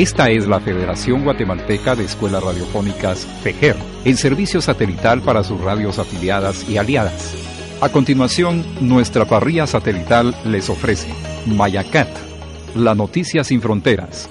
[0.00, 3.76] Esta es la Federación Guatemalteca de Escuelas Radiofónicas FEGER,
[4.06, 7.34] el servicio satelital para sus radios afiliadas y aliadas.
[7.82, 11.12] A continuación, nuestra parrilla satelital les ofrece
[11.44, 12.08] Mayacat,
[12.74, 14.30] la noticia sin fronteras.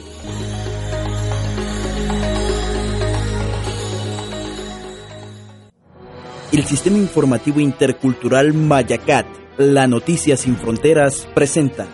[6.52, 9.28] El Sistema Informativo Intercultural Mayacat,
[9.60, 11.86] la noticia sin fronteras, presenta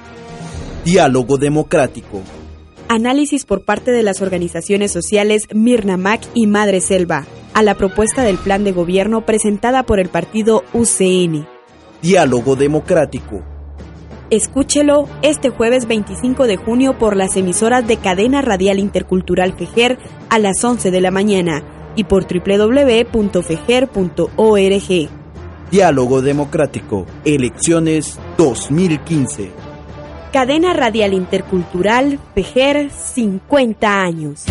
[0.86, 2.24] Diálogo Democrático.
[2.88, 8.38] Análisis por parte de las organizaciones sociales Mirnamac y Madre Selva a la propuesta del
[8.38, 11.48] plan de gobierno presentada por el partido UCN.
[12.02, 13.44] Diálogo Democrático.
[14.30, 19.98] Escúchelo este jueves 25 de junio por las emisoras de Cadena Radial Intercultural FEGER
[20.30, 21.64] a las 11 de la mañana
[21.96, 23.16] y por www.fejer.org.
[25.72, 27.06] Diálogo Democrático.
[27.24, 29.65] Elecciones 2015.
[30.36, 34.44] Cadena Radial Intercultural FEGER 50 años.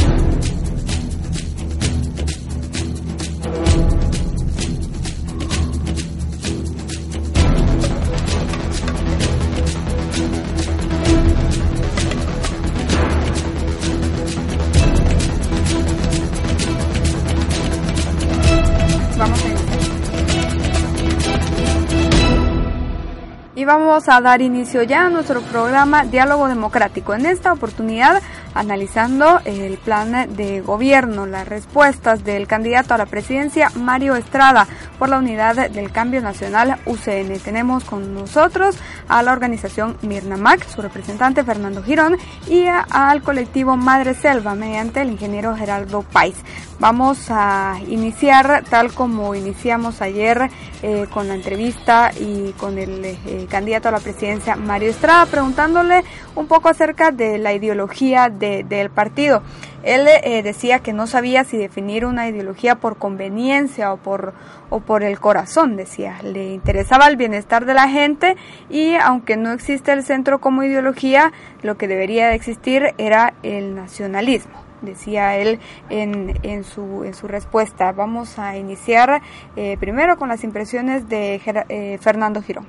[23.95, 27.15] A dar inicio ya a nuestro programa Diálogo Democrático.
[27.15, 28.21] En esta oportunidad
[28.53, 34.67] analizando el plan de gobierno, las respuestas del candidato a la presidencia Mario Estrada
[34.99, 37.39] por la unidad del cambio nacional UCN.
[37.39, 38.77] Tenemos con nosotros
[39.09, 42.17] a la organización Mirnamac, su representante Fernando Girón
[42.49, 46.37] y al colectivo Madre Selva mediante el ingeniero Gerardo Pais.
[46.81, 50.51] Vamos a iniciar tal como iniciamos ayer
[50.83, 56.05] eh, con la entrevista y con el eh, candidato a la presidencia Mario Estrada preguntándole
[56.35, 59.43] un poco acerca de la ideología del partido.
[59.83, 64.33] Él eh, decía que no sabía si definir una ideología por conveniencia o por,
[64.71, 66.21] o por el corazón, decía.
[66.23, 68.37] Le interesaba el bienestar de la gente
[68.71, 71.33] y aunque no existe el centro como ideología,
[71.63, 75.59] lo que debería de existir era el nacionalismo decía él
[75.91, 77.93] en, en, su, en su respuesta.
[77.93, 79.23] Vamos a iniciar
[79.57, 82.67] eh, primero con las impresiones de eh, Fernando Girón.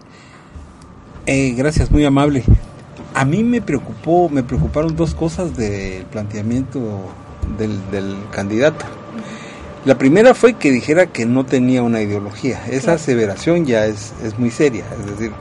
[1.28, 2.44] Gracias, muy amable.
[3.14, 6.80] A mí me preocupó, me preocuparon dos cosas del planteamiento
[7.58, 8.86] del, candidato.
[9.86, 12.66] La primera fue que dijera que no tenía una ideología.
[12.70, 15.32] Esa aseveración ya es, es muy seria, es decir,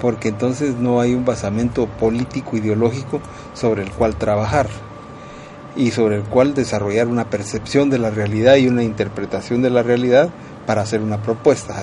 [0.00, 3.20] porque entonces no hay un basamento político ideológico
[3.54, 4.68] sobre el cual trabajar
[5.76, 9.82] y sobre el cual desarrollar una percepción de la realidad y una interpretación de la
[9.82, 10.30] realidad
[10.66, 11.82] para hacer una propuesta.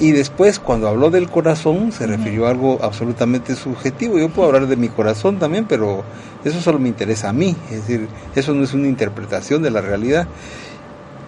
[0.00, 4.18] Y después, cuando habló del corazón, se refirió a algo absolutamente subjetivo.
[4.18, 6.02] Yo puedo hablar de mi corazón también, pero
[6.44, 7.54] eso solo me interesa a mí.
[7.70, 10.26] Es decir, eso no es una interpretación de la realidad.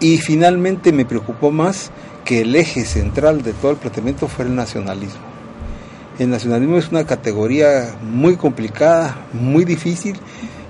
[0.01, 1.91] Y finalmente me preocupó más
[2.25, 5.21] que el eje central de todo el planteamiento fuera el nacionalismo.
[6.19, 10.17] El nacionalismo es una categoría muy complicada, muy difícil,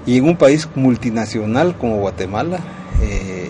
[0.06, 2.60] y en un país multinacional como Guatemala,
[3.02, 3.50] eh,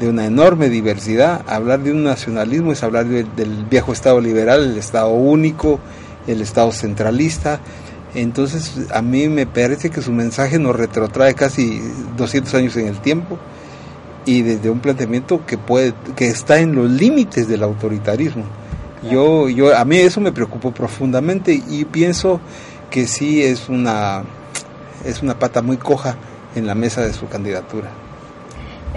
[0.00, 1.42] de una enorme diversidad.
[1.46, 5.80] Hablar de un nacionalismo es hablar del viejo Estado liberal, el Estado único,
[6.26, 7.60] el Estado centralista.
[8.14, 11.80] Entonces a mí me parece que su mensaje nos retrotrae casi
[12.16, 13.38] 200 años en el tiempo
[14.24, 18.44] y desde un planteamiento que puede que está en los límites del autoritarismo.
[19.10, 22.40] Yo yo a mí eso me preocupó profundamente y pienso
[22.90, 24.24] que sí es una
[25.04, 26.16] es una pata muy coja
[26.54, 28.05] en la mesa de su candidatura.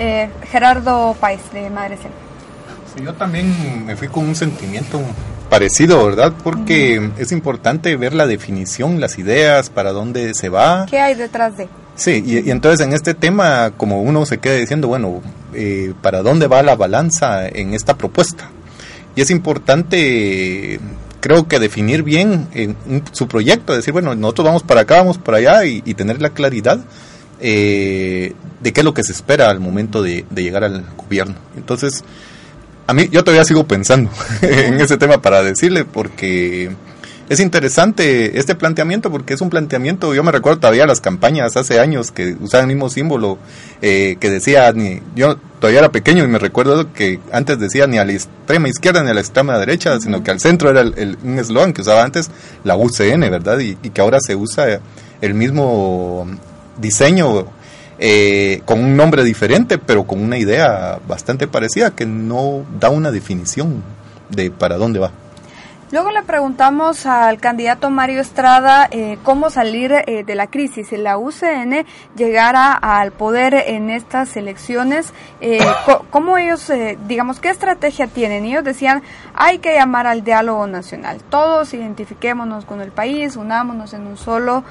[0.02, 5.02] Eh, Gerardo País, de Madre sí, yo también me fui con un sentimiento
[5.50, 6.32] parecido, ¿verdad?
[6.42, 10.86] Porque es importante ver la definición, las ideas, para dónde se va.
[10.90, 11.68] ¿Qué hay detrás de?
[11.96, 15.22] Sí, y, entonces en este tema, como uno se queda diciendo, bueno,
[15.54, 18.50] eh, ¿para dónde va la balanza en esta propuesta?
[19.18, 20.80] Y es importante,
[21.20, 25.40] creo que definir bien en, su proyecto, decir, bueno, nosotros vamos para acá, vamos para
[25.40, 26.80] allá y, y tener la claridad
[27.40, 31.36] eh, de qué es lo que se espera al momento de, llegar al gobierno.
[31.56, 32.04] Entonces,
[32.88, 34.10] a mí yo todavía sigo pensando
[34.42, 36.72] en ese tema para decirle, porque
[37.30, 41.80] es interesante este planteamiento, porque es un planteamiento, yo me recuerdo todavía las campañas hace
[41.80, 43.38] años que usaban el mismo símbolo,
[43.82, 48.00] eh, que decía, ni, yo todavía era pequeño y me recuerdo que antes decía ni
[48.00, 51.40] a la extrema izquierda ni a la extrema derecha, sino que al centro era un
[51.40, 52.32] eslogan que usaba antes
[52.64, 53.60] la UCN, ¿verdad?
[53.60, 54.82] y que ahora se usa
[55.22, 56.28] el mismo
[56.80, 57.46] diseño
[58.00, 63.12] eh, con un nombre diferente, pero con una idea bastante parecida que no da una
[63.12, 63.84] definición
[64.30, 65.12] de para dónde va.
[65.92, 70.90] Luego le preguntamos al candidato Mario Estrada eh, cómo salir eh, de la crisis.
[70.90, 71.84] Si la UCN
[72.16, 75.58] llegara al poder en estas elecciones, eh,
[76.12, 76.72] ¿cómo ellos,
[77.08, 78.46] digamos, qué estrategia tienen?
[78.46, 79.02] Ellos decían,
[79.34, 81.24] hay que llamar al diálogo nacional.
[81.28, 84.64] Todos identifiquémonos con el país, unámonos en un solo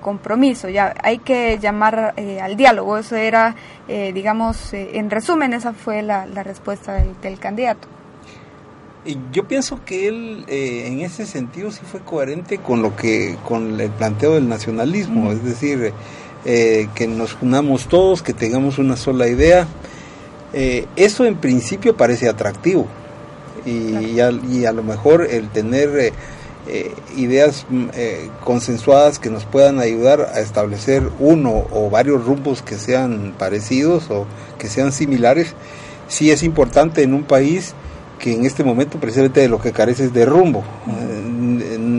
[0.00, 0.70] compromiso.
[0.70, 2.96] Ya hay que llamar al diálogo.
[2.96, 3.54] Eso era,
[3.86, 7.88] digamos, en resumen, esa fue la, respuesta del candidato
[9.32, 13.78] yo pienso que él eh, en ese sentido sí fue coherente con lo que con
[13.80, 15.92] el planteo del nacionalismo, es decir,
[16.44, 19.66] eh, que nos unamos todos, que tengamos una sola idea.
[20.52, 22.86] Eh, eso en principio parece atractivo
[23.66, 26.12] y, y, a, lo mejor el tener
[27.16, 27.88] ideas mm,
[28.42, 34.26] consensuadas que nos puedan ayudar a establecer uno o varios rumbos que sean parecidos o
[34.58, 35.54] que sean similares,
[36.08, 37.74] sí es importante en un país
[38.18, 40.62] que en este momento precisamente de lo que carece es de rumbo,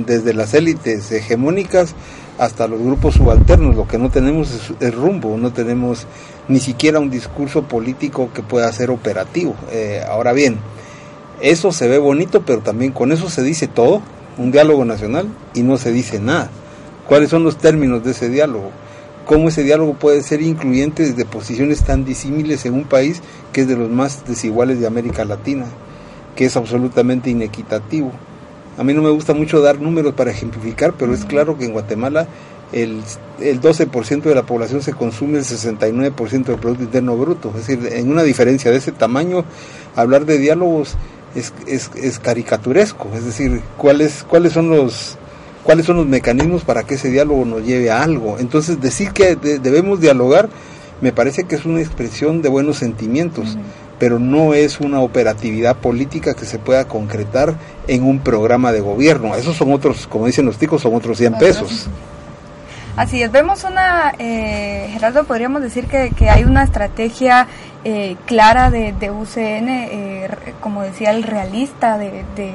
[0.06, 1.96] desde las élites hegemónicas
[2.38, 6.06] hasta los grupos subalternos, lo que no tenemos es, rumbo, no tenemos
[6.48, 9.56] ni siquiera un discurso político que pueda ser operativo.
[9.72, 10.58] Eh, ahora bien,
[11.42, 14.02] eso se ve bonito, pero también con eso se dice todo,
[14.38, 16.50] un diálogo nacional, y no se dice nada.
[17.08, 18.72] ¿Cuáles son los términos de ese diálogo?
[19.26, 23.22] ¿Cómo ese diálogo puede ser incluyente desde posiciones tan disímiles en un país
[23.54, 25.66] que es de los más desiguales de América Latina?
[26.36, 28.12] Que es absolutamente inequitativo.
[28.78, 31.72] A mí no me gusta mucho dar números para ejemplificar, pero es claro que en
[31.72, 32.28] Guatemala
[32.74, 33.02] el,
[33.40, 37.50] el 12% de la población se consume el 69% del Producto Interno Bruto.
[37.56, 39.46] Es decir, en una diferencia de ese tamaño,
[39.96, 40.96] hablar de diálogos
[41.36, 43.10] es, es, es caricaturesco.
[43.16, 45.18] Es decir, ¿cuáles, cuáles son los
[45.64, 48.38] cuáles son los mecanismos para que ese diálogo nos lleve a algo.
[48.38, 50.48] Entonces, decir que debemos dialogar
[51.02, 53.58] me parece que es una expresión de buenos sentimientos
[54.00, 57.56] pero no es una operatividad política que se pueda concretar
[57.88, 59.36] en un programa de gobierno.
[59.36, 61.88] Esos son otros, como dicen los ticos, son otros 100 pesos.
[62.98, 67.48] Así es, vemos una, eh, Gerardo, podríamos decir que, que hay una estrategia
[67.84, 70.30] eh, clara de, de UCN, eh,
[70.62, 72.54] como decía el realista, de, de,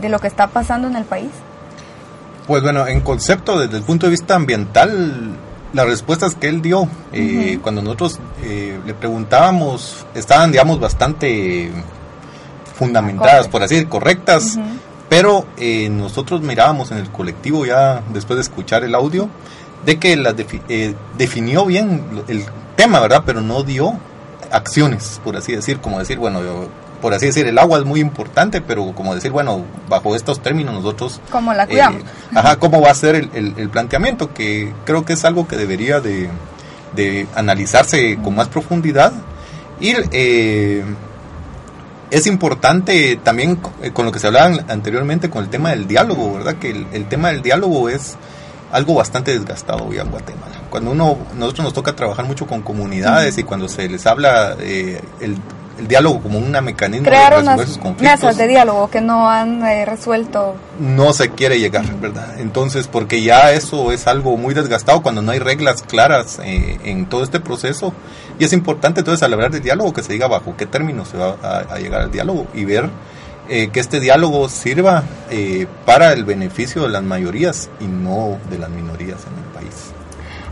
[0.00, 1.30] de lo que está pasando en el país.
[2.46, 5.36] Pues bueno, en concepto, desde el punto de vista ambiental,
[5.72, 11.70] las respuestas que él dio eh, cuando nosotros eh, le preguntábamos estaban digamos bastante
[12.74, 14.58] fundamentadas por así decir correctas
[15.08, 19.28] pero eh, nosotros mirábamos en el colectivo ya después de escuchar el audio
[19.84, 20.34] de que las
[21.16, 22.44] definió bien el
[22.76, 23.94] tema verdad pero no dio
[24.50, 26.68] acciones por así decir como decir bueno yo
[27.00, 30.74] por así decir, el agua es muy importante, pero como decir, bueno, bajo estos términos
[30.74, 31.20] nosotros...
[31.30, 32.02] ¿Cómo la cuidamos?
[32.02, 34.34] Eh, ajá, ¿cómo va a ser el, planteamiento?
[34.34, 36.28] Que creo que es algo que debería de,
[37.34, 39.12] analizarse con más profundidad.
[39.80, 40.84] Y eh,
[42.10, 46.34] es importante también eh, con lo que se hablaba anteriormente con el tema del diálogo,
[46.34, 46.56] ¿verdad?
[46.56, 48.16] Que el, tema del diálogo es
[48.72, 50.62] algo bastante desgastado hoy en Guatemala.
[50.68, 55.38] Cuando uno, nosotros nos toca trabajar mucho con comunidades y cuando se les habla el
[55.78, 58.02] el diálogo como un mecanismo de resolver sus conflictos.
[58.02, 60.56] mesas de diálogo que no han eh, resuelto.
[60.78, 62.40] No se quiere llegar, ¿verdad?
[62.40, 67.06] Entonces, porque ya eso es algo muy desgastado cuando no hay reglas claras eh, en
[67.06, 67.92] todo este proceso.
[68.38, 71.16] Y es importante entonces al hablar de diálogo que se diga bajo qué términos se
[71.16, 72.90] va a, llegar al diálogo y ver
[73.48, 75.04] eh, que este diálogo sirva
[75.84, 79.92] para el beneficio de las mayorías y no de las minorías en el país.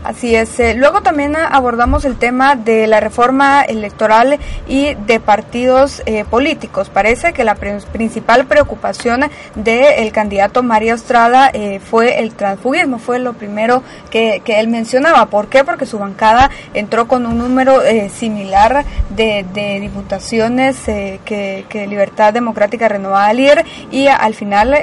[0.03, 0.59] Así es.
[0.59, 6.89] Eh, luego también abordamos el tema de la reforma electoral y de partidos eh, políticos.
[6.89, 9.25] Parece que la principal preocupación
[9.55, 15.25] del candidato María Estrada eh, fue el transfugismo, fue lo primero que, él mencionaba.
[15.27, 15.63] ¿Por qué?
[15.63, 19.45] Porque su bancada entró con un número similar de,
[19.81, 24.75] diputaciones que, Libertad Democrática Renovada Lier y al final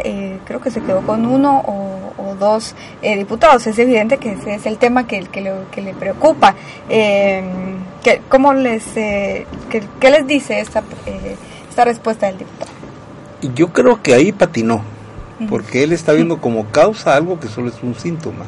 [0.45, 3.67] creo que se quedó con uno o, dos diputados.
[3.67, 6.55] Es evidente que ese es el tema que que, le, que le preocupa.
[6.89, 7.43] Eh,
[8.03, 11.37] que, ¿Cómo les, eh, qué les dice esta, eh,
[11.69, 12.71] esta respuesta del diputado?
[13.55, 14.83] Yo creo que ahí patinó,
[15.49, 18.47] porque él está viendo como causa algo que solo es un síntoma.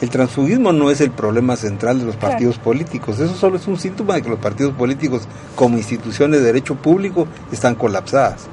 [0.00, 3.78] El transfugismo no es el problema central de los partidos políticos, eso solo es un
[3.78, 8.48] síntoma de que los partidos políticos como instituciones de derecho público están colapsadas.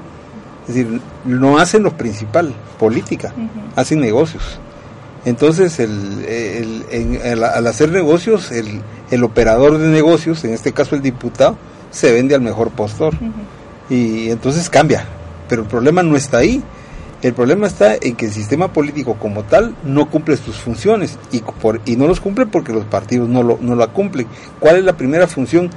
[0.68, 3.34] Es decir, no hacen lo principal, política,
[3.76, 4.60] hacen negocios.
[5.26, 11.58] Entonces, el, al hacer negocios, el, operador de negocios, en este caso el diputado,
[11.92, 13.14] se vende al mejor postor.
[13.90, 15.06] Y entonces cambia.
[15.48, 16.64] Pero el problema no está ahí.
[17.22, 21.40] El problema está en que el sistema político como tal no cumple sus funciones y,
[21.40, 24.28] por, y no los cumple porque los partidos no lo, no la cumplen.
[24.60, 25.70] ¿Cuál es la primera función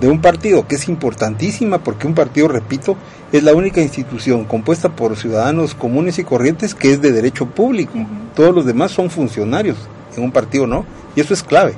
[0.00, 2.96] de un partido que es importantísima porque un partido, repito,
[3.32, 7.94] es la única institución compuesta por ciudadanos comunes y corrientes que es de derecho público.
[8.34, 9.76] Todos los demás son funcionarios,
[10.16, 10.84] en un partido no,
[11.16, 11.74] y eso es clave.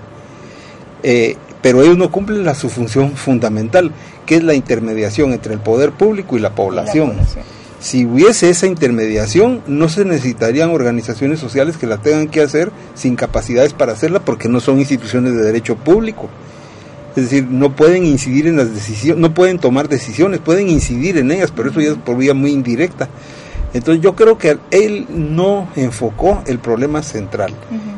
[1.02, 3.92] Eh, pero ellos no cumplen la, su función fundamental,
[4.26, 7.14] que es la intermediación entre el poder público y la población.
[7.80, 13.16] Si hubiese esa intermediación, no se necesitarían organizaciones sociales que la tengan que hacer sin
[13.16, 16.28] capacidades para hacerla porque no son instituciones de derecho público.
[17.20, 21.30] Es decir, no pueden incidir en las decisiones, no pueden tomar decisiones, pueden incidir en
[21.30, 23.10] ellas, pero eso ya es por vía muy indirecta.
[23.74, 27.52] Entonces yo creo que él no enfocó el problema central.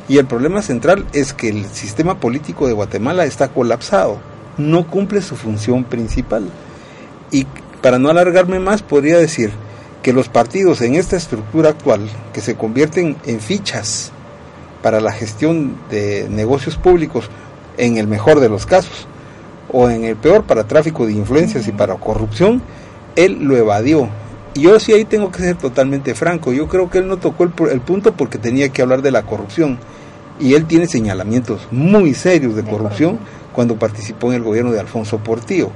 [0.08, 4.18] Y el problema central es que el sistema político de Guatemala está colapsado,
[4.58, 6.50] no cumple su función principal.
[7.30, 7.46] Y
[7.80, 9.52] para no alargarme más, podría decir
[10.02, 14.10] que los partidos en esta estructura actual, que se convierten en fichas
[14.82, 17.30] para la gestión de negocios públicos,
[17.78, 19.06] en el mejor de los casos,
[19.72, 22.62] o en el peor para tráfico de influencias y para corrupción,
[23.16, 24.08] él lo evadió.
[24.54, 27.44] Y yo sí ahí tengo que ser totalmente franco, yo creo que él no tocó
[27.44, 29.78] el, el punto porque tenía que hablar de la corrupción.
[30.38, 33.18] Y él tiene señalamientos muy serios de corrupción
[33.52, 35.70] cuando participó en el gobierno de Alfonso Portillo.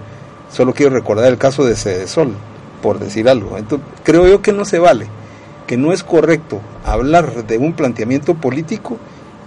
[0.51, 2.35] Solo quiero recordar el caso de Cedesol,
[2.83, 3.59] por decir algo.
[3.59, 5.07] Entonces, creo yo que no se vale,
[5.67, 8.99] que no es correcto hablar de un planteamiento político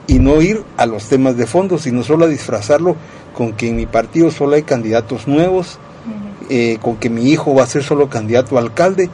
[0.07, 2.95] y no ir a los temas de fondo, sino solo a disfrazarlo
[3.33, 5.79] con que en mi partido solo hay candidatos nuevos,
[6.49, 9.09] eh, con que mi hijo va a ser solo candidato a alcalde.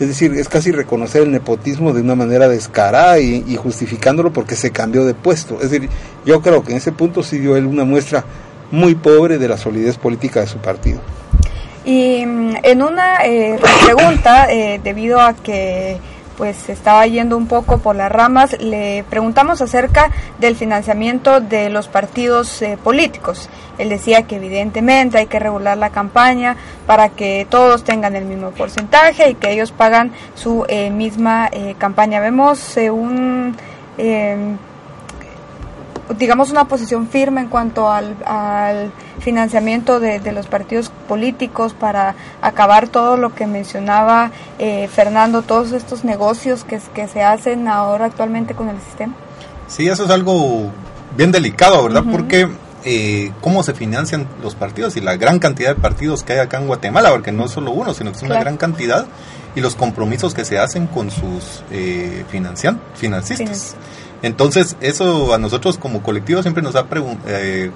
[0.00, 4.70] Es decir, es casi reconocer el nepotismo de una manera descarada y, justificándolo porque se
[4.70, 5.58] cambió de puesto.
[5.60, 5.88] Es decir,
[6.24, 8.24] yo creo que en ese punto sí dio él una muestra
[8.70, 11.00] muy pobre de la solidez política de su partido.
[11.84, 15.98] Y mm, en una eh, pregunta, eh, debido a que
[16.38, 21.88] pues estaba yendo un poco por las ramas, le preguntamos acerca del financiamiento de los
[21.88, 23.50] partidos eh, políticos.
[23.76, 28.52] Él decía que evidentemente hay que regular la campaña para que todos tengan el mismo
[28.52, 32.20] porcentaje y que ellos pagan su eh, misma eh, campaña.
[32.20, 33.56] Vemos un
[36.16, 43.16] digamos, una posición firme en cuanto al, financiamiento de, los partidos políticos para acabar todo
[43.16, 48.68] lo que mencionaba eh, Fernando, todos estos negocios que, que se hacen ahora actualmente con
[48.68, 49.14] el sistema?
[49.66, 50.70] Sí, eso es algo
[51.16, 52.04] bien delicado, ¿verdad?
[52.10, 52.48] Porque
[52.84, 56.58] eh, cómo se financian los partidos y la gran cantidad de partidos que hay acá
[56.58, 59.06] en Guatemala, porque no es solo uno, sino que es una gran cantidad,
[59.56, 63.74] y los compromisos que se hacen con sus eh, financian, financistas.
[64.22, 66.86] Entonces, eso a nosotros como colectivo siempre nos ha
[67.26, 67.70] eh,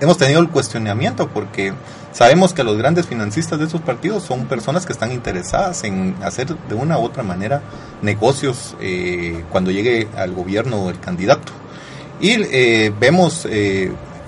[0.00, 1.72] hemos tenido el cuestionamiento porque
[2.12, 6.54] sabemos que los grandes financistas de esos partidos son personas que están interesadas en hacer
[6.68, 7.62] de una u otra manera
[8.00, 11.52] negocios eh, cuando llegue al gobierno el candidato.
[12.20, 13.48] Y eh, vemos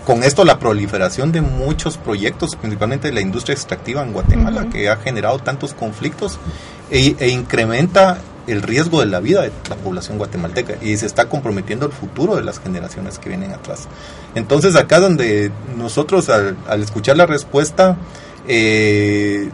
[0.04, 4.90] con esto la proliferación de muchos proyectos, principalmente de la industria extractiva en Guatemala, que
[4.90, 6.38] ha generado tantos conflictos
[6.90, 11.28] e, e incrementa el riesgo de la vida de la población guatemalteca y se está
[11.28, 13.88] comprometiendo el futuro de las generaciones que vienen atrás.
[14.34, 17.96] Entonces acá donde nosotros al, escuchar la respuesta
[18.46, 19.48] eh,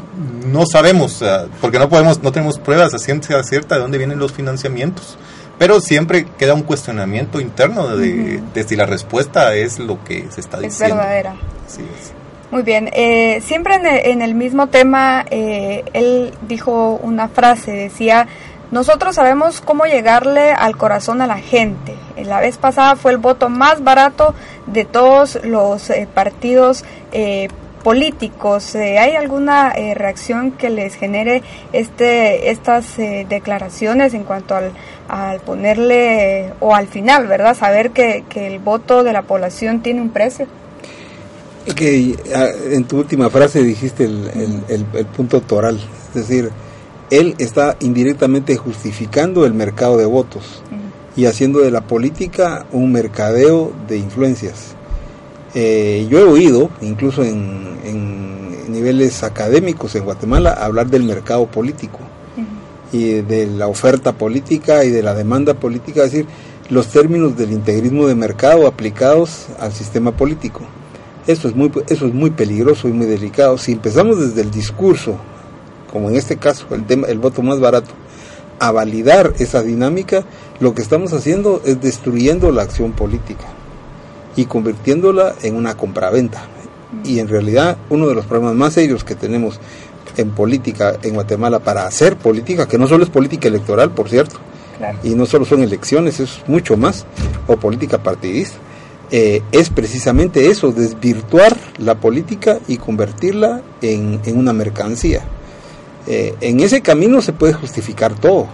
[0.46, 1.22] no sabemos,
[1.60, 5.16] porque no podemos, no tenemos pruebas a ciencia cierta de dónde vienen los financiamientos,
[5.58, 10.58] pero siempre queda un cuestionamiento interno de, si la respuesta es lo que se está
[10.58, 10.94] diciendo.
[10.94, 11.36] Es verdadera.
[12.50, 18.26] Muy bien, eh, siempre en el, mismo tema, eh, él dijo una frase, decía,
[18.70, 21.94] nosotros sabemos cómo llegarle al corazón a la gente.
[22.24, 24.34] La vez pasada fue el voto más barato
[24.66, 27.48] de todos los eh, partidos eh,
[27.82, 28.76] políticos.
[28.76, 34.70] Eh, ¿Hay alguna reacción que les genere este, estas declaraciones en cuanto al,
[35.08, 37.56] al, ponerle, o al final, ¿verdad?
[37.56, 40.46] Saber que, el voto de la población tiene un precio.
[41.74, 45.80] Que ah, en tu última frase dijiste el, el punto toral,
[46.14, 46.50] es decir,
[47.10, 50.62] él está indirectamente justificando el mercado de votos
[51.16, 54.74] y haciendo de la política un mercadeo de influencias.
[55.54, 57.70] Eh, yo he oído, incluso en,
[58.70, 61.98] niveles académicos en Guatemala, hablar del mercado político
[62.92, 66.26] y de la oferta política y de la demanda política, es decir,
[66.70, 70.60] los términos del integrismo de mercado aplicados al sistema político.
[71.26, 73.58] Eso es muy, eso es muy peligroso y muy delicado.
[73.58, 75.16] Si empezamos desde el discurso
[75.90, 77.90] como en este caso el, tema, el voto más barato,
[78.58, 80.24] a validar esa dinámica,
[80.60, 83.46] lo que estamos haciendo es destruyendo la acción política
[84.36, 86.42] y convirtiéndola en una compraventa.
[87.04, 89.60] Y en realidad uno de los problemas más serios que tenemos
[90.16, 94.36] en política en Guatemala para hacer política, que no solo es política electoral, por cierto,
[95.02, 97.06] y no solo son elecciones, es mucho más,
[97.46, 98.56] o política partidista,
[99.10, 105.22] eh, es precisamente eso, desvirtuar la política y convertirla en, en una mercancía.
[106.06, 108.46] Eh, en ese camino se puede justificar todo.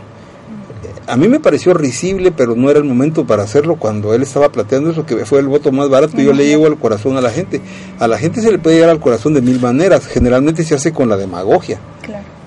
[1.07, 4.51] A mí me pareció risible, pero no era el momento para hacerlo cuando él estaba
[4.51, 6.17] planteando eso, que fue el voto más barato.
[6.19, 7.61] Yo le llevo al corazón a la gente.
[8.01, 10.07] A la gente se le puede llegar al corazón de mil maneras.
[10.07, 11.79] Generalmente se hace con la demagogia.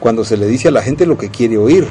[0.02, 1.88] Cuando se le dice a la gente lo que quiere oír.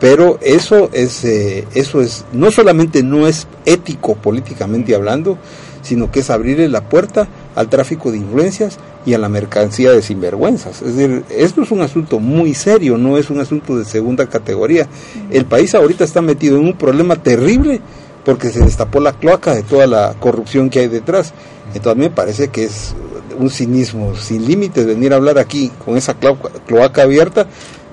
[0.00, 5.38] Pero eso es, eh, eso es, no solamente no es ético políticamente hablando,
[5.84, 10.02] sino que es abrirle la puerta al tráfico de influencias y a la mercancía de
[10.02, 10.82] sinvergüenzas.
[10.82, 14.88] Es decir, esto es un asunto muy serio, no es un asunto de segunda categoría.
[15.30, 17.80] El país ahorita está metido en un problema terrible
[18.24, 21.34] porque se destapó la cloaca de toda la corrupción que hay detrás.
[21.68, 22.94] Entonces a mí me parece que es
[23.38, 27.46] un cinismo sin límites venir a hablar aquí con esa cloaca abierta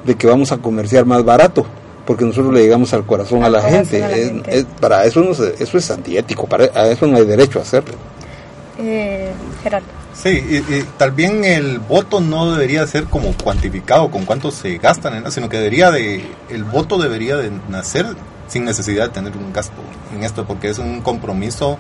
[0.06, 1.66] de que vamos a comerciar más barato
[2.12, 4.66] porque nosotros le llegamos al corazón, a, la gente.
[4.82, 7.94] para eso no eso es antiético, para a eso no hay derecho a hacerlo.
[8.78, 9.32] Eh,
[9.64, 9.88] Gerardo.
[10.14, 15.48] Sí, y, también el voto no debería ser como cuantificado con cuánto se gastan, sino
[15.48, 18.06] que debería de el voto debería de nacer
[18.50, 19.82] sin necesidad de tener un gasto
[20.14, 21.78] en esto, porque es un compromiso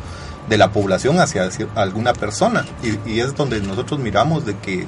[0.47, 4.88] de la población hacia alguna persona y, y es donde nosotros miramos de que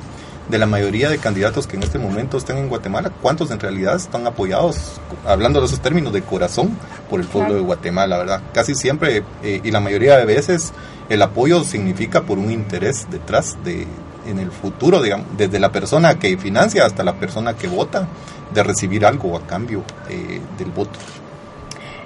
[0.49, 3.95] de la mayoría de candidatos que en este momento están en Guatemala, ¿cuántos en realidad
[3.95, 6.77] están apoyados, hablando de esos términos de corazón,
[7.09, 8.41] por el pueblo de Guatemala, verdad?
[8.53, 10.73] Casi siempre eh, y la mayoría de veces
[11.09, 13.87] el apoyo significa por un interés detrás de
[14.25, 18.07] en el futuro, digamos, desde la persona que financia hasta la persona que vota,
[18.53, 20.99] de recibir algo a cambio eh, del voto.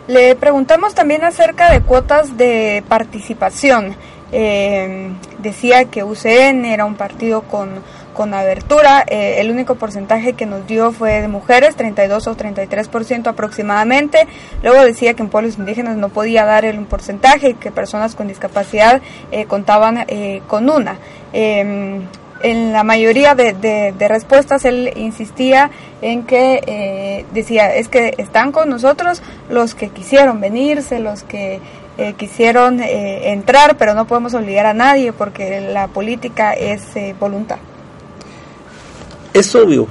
[0.08, 3.96] Le preguntamos también acerca de cuotas de participación.
[4.32, 7.70] Eh, decía que UCN era un partido con
[8.18, 9.06] con abertura.
[9.08, 14.28] Eh, el único porcentaje que nos dio fue de mujeres, 32 o 33% aproximadamente.
[14.64, 18.28] Luego decía que en pueblos indígenas no podía dar el porcentaje y que personas con
[18.28, 20.98] discapacidad eh, contaban eh, con una.
[21.32, 22.08] Em,
[22.42, 25.72] en la mayoría de, respuestas él insistía
[26.02, 31.60] en que decía, es que están con nosotros los que quisieron venirse, los que
[32.18, 36.84] quisieron entrar, pero no podemos obligar a nadie porque la política es
[37.20, 37.58] voluntad.
[39.38, 39.86] Es obvio,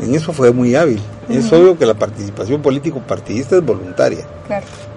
[0.00, 4.24] en eso fue muy hábil, es obvio que la participación político-partidista es voluntaria.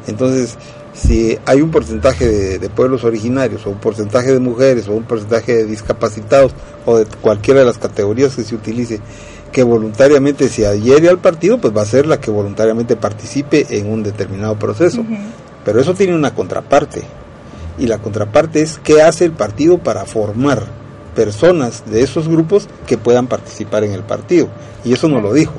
[0.05, 0.55] Entonces,
[0.93, 5.55] si hay un porcentaje de, pueblos originarios, o un porcentaje de mujeres, o un porcentaje
[5.55, 6.53] de discapacitados,
[6.85, 8.99] o de cualquiera de las categorías que se utilice,
[9.51, 13.91] que voluntariamente se adhiere al partido, pues va a ser la que voluntariamente participe en
[13.91, 15.03] un determinado proceso.
[15.65, 17.01] Pero eso tiene una contraparte.
[17.79, 20.76] Y la contraparte es qué hace el partido para formar
[21.17, 24.49] personas de esos grupos que puedan participar en el partido.
[24.85, 25.55] Y eso no lo dijo,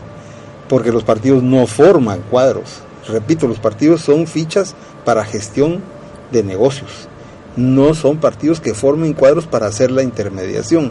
[0.69, 2.79] porque los partidos no forman cuadros.
[3.09, 5.83] Repito, los partidos son fichas para gestión
[6.31, 7.09] de negocios.
[7.57, 10.91] No son partidos que formen cuadros para hacer la intermediación.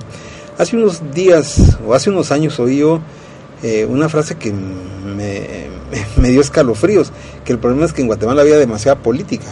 [0.58, 3.00] Hace unos días o hace unos años oí yo
[3.64, 5.68] eh, una frase que me,
[6.18, 7.14] me, dio escalofríos,
[7.46, 9.48] que el problema es que en Guatemala había demasiada política.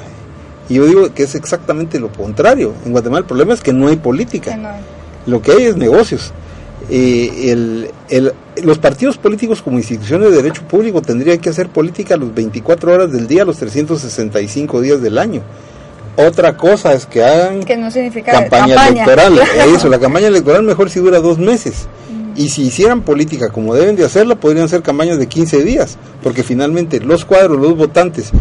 [0.67, 2.73] Y yo digo que es exactamente lo contrario.
[2.85, 4.59] En Guatemala el problema es que no hay política
[5.25, 6.31] lo que hay es negocios.
[6.89, 7.89] el,
[8.63, 13.11] los partidos políticos como instituciones de derecho público tendrían que hacer política los 24 horas
[13.11, 15.41] del día, los 365 días del año.
[16.17, 19.37] Otra cosa es que hagan campaña, electoral.
[19.75, 21.87] Eso, la campaña electoral mejor si dura dos meses.
[22.09, 22.39] Mm.
[22.39, 26.43] Y si hicieran política como deben de hacerla, podrían ser campañas de 15 días, porque
[26.43, 28.31] finalmente los cuadros, los votantes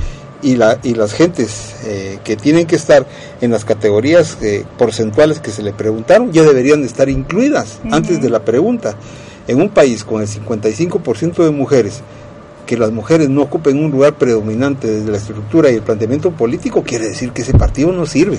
[0.44, 3.07] y, la, y las gentes eh, que tienen que estar
[3.40, 8.22] en las categorías eh, porcentuales que se le preguntaron ya deberían de estar incluidas antes
[8.22, 8.94] de la pregunta.
[9.48, 12.02] En un país con el 55% de mujeres,
[12.66, 16.83] que las mujeres no ocupen un lugar predominante desde la estructura y el planteamiento político,
[16.83, 18.38] quiere decir que ese partido no sirve.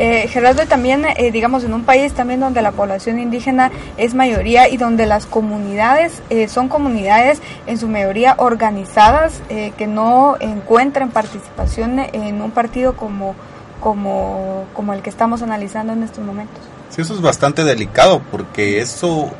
[0.00, 4.68] Eh, Gerardo, también, eh, digamos, en un país también donde la población indígena es mayoría
[4.68, 11.10] y donde las comunidades eh, son comunidades en su mayoría organizadas eh, que no encuentran
[11.10, 13.34] participación en un partido como,
[13.80, 16.60] como, como el que estamos analizando en estos momentos.
[16.90, 19.32] Sí, eso es bastante delicado porque eso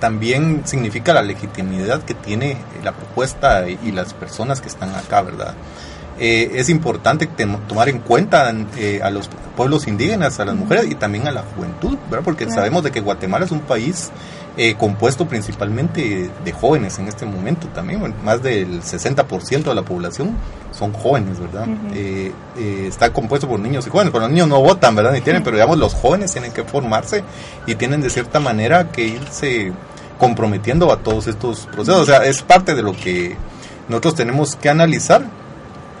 [0.00, 5.54] también significa la legitimidad que tiene la propuesta y las personas que están acá, ¿verdad?
[6.20, 7.28] Eh, es importante
[7.68, 11.42] tomar en cuenta eh, a los pueblos indígenas, a las mujeres y también a la
[11.42, 12.24] juventud, ¿verdad?
[12.24, 14.10] porque sabemos de que Guatemala es un país
[14.56, 20.36] eh, compuesto principalmente de jóvenes en este momento también, más del 60% de la población
[20.72, 21.68] son jóvenes, ¿verdad?
[22.56, 25.12] está compuesto por niños y jóvenes, pero los niños no votan, ¿verdad?
[25.12, 27.22] Ni tienen, pero digamos los jóvenes tienen que formarse
[27.66, 29.72] y tienen de cierta manera que irse
[30.18, 33.36] comprometiendo a todos estos procesos, o sea, es parte de lo que
[33.88, 35.37] nosotros tenemos que analizar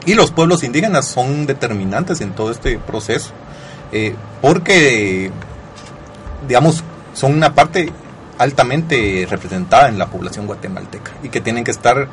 [0.08, 3.28] Y los pueblos indígenas son determinantes en todo este proceso,
[3.92, 5.30] eh, porque,
[6.48, 7.92] digamos, son una parte
[8.38, 12.08] altamente representada en la población guatemalteca y que tienen que estar,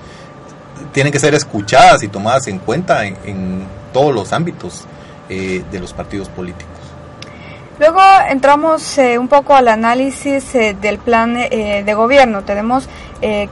[0.92, 4.84] tienen que ser escuchadas y tomadas en cuenta en, todos los ámbitos
[5.30, 6.75] eh, de los partidos políticos.
[7.78, 12.44] Luego entramos eh, un poco al análisis eh, del plan eh, de gobierno.
[12.44, 12.88] Tenemos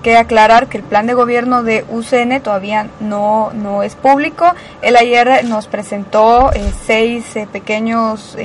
[0.03, 4.53] que aclarar que el plan de gobierno de UCN todavía no, no es público.
[4.83, 6.51] Él ayer nos presentó
[6.85, 8.37] seis pequeños,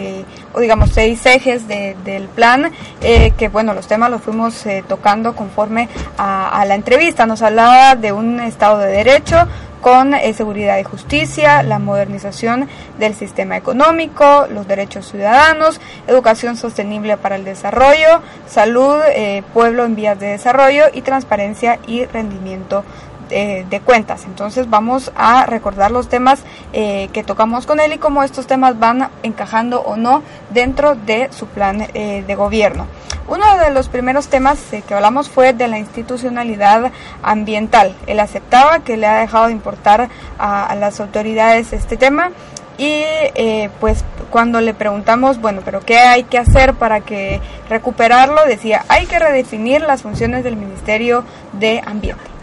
[0.54, 6.64] o digamos seis ejes del plan, que bueno, los temas los fuimos tocando conforme a
[6.66, 7.26] la entrevista.
[7.26, 9.46] Nos hablaba de un Estado de Derecho,
[9.80, 17.16] con eh, seguridad y justicia, la modernización del sistema económico, los derechos ciudadanos, educación sostenible
[17.16, 22.84] para el desarrollo, salud, eh, pueblo en vías de desarrollo y transparencia y rendimiento
[23.30, 24.24] eh, de cuentas.
[24.24, 26.40] Entonces vamos a recordar los temas
[26.72, 31.46] que tocamos con él y cómo estos temas van encajando o no dentro de su
[31.46, 32.86] plan de gobierno.
[33.28, 36.90] Uno de los primeros temas eh, que hablamos fue de la institucionalidad
[37.22, 37.94] ambiental.
[38.06, 42.30] Él aceptaba que le ha dejado de importar a, las autoridades este tema
[42.78, 48.46] y eh, pues cuando le preguntamos, bueno, pero ¿qué hay que hacer para que recuperarlo?
[48.46, 52.37] Decía, hay que redefinir las funciones del Ministerio de Ambiente.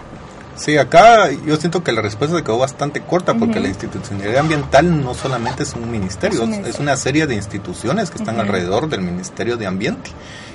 [0.55, 5.03] Sí, acá yo siento que la respuesta se quedó bastante corta porque la institucionalidad ambiental
[5.03, 9.57] no solamente es un ministerio, es, una serie de instituciones que están alrededor del Ministerio
[9.57, 10.11] de Ambiente.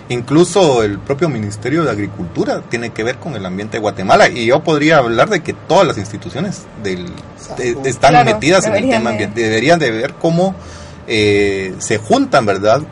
[0.08, 4.46] Incluso el propio Ministerio de Agricultura tiene que ver con el ambiente de Guatemala y
[4.46, 7.06] yo podría hablar de que todas las instituciones del,
[7.84, 9.42] están metidas en el tema ambiente.
[9.42, 10.54] Deberían de ver cómo
[11.06, 12.82] eh, se juntan, ¿verdad?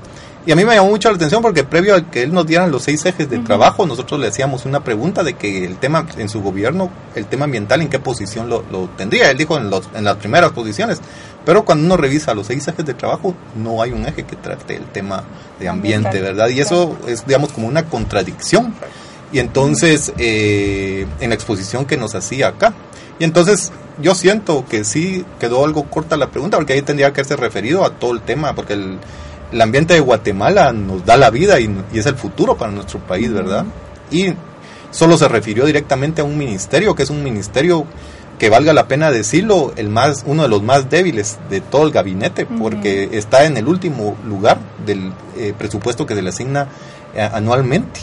[0.49, 2.71] Y a mí me llamó mucho la atención porque previo a que él nos dieran
[2.71, 6.31] los seis ejes de trabajo, nosotros le hacíamos una pregunta de que el tema en
[6.31, 8.63] su gobierno, el tema ambiental, en qué posición lo,
[8.97, 9.31] tendría.
[9.31, 11.03] Él dijo en, los, en las primeras posiciones,
[11.45, 14.77] pero cuando uno revisa los seis ejes de trabajo, no hay un eje que trate
[14.77, 15.23] el tema
[15.61, 16.49] de ambiente, ¿verdad?
[16.49, 18.75] Y eso es, digamos, como una contradicción.
[19.31, 22.73] Y entonces, eh, en la exposición que nos hacía acá.
[23.19, 27.21] Y entonces, yo siento que sí quedó algo corta la pregunta, porque ahí tendría que
[27.21, 28.99] haberse referido a todo el tema, porque el
[29.53, 33.33] el ambiente de Guatemala nos da la vida y, es el futuro para nuestro país,
[33.33, 33.65] ¿verdad?
[34.11, 34.35] Y
[34.91, 37.87] solo se refirió directamente a un ministerio, que es un ministerio
[38.39, 41.93] que valga la pena decirlo, el más, uno de los más débiles de todo el
[41.93, 46.69] gabinete, porque está en el último lugar del eh, presupuesto que se le asigna
[47.15, 48.01] eh, anualmente.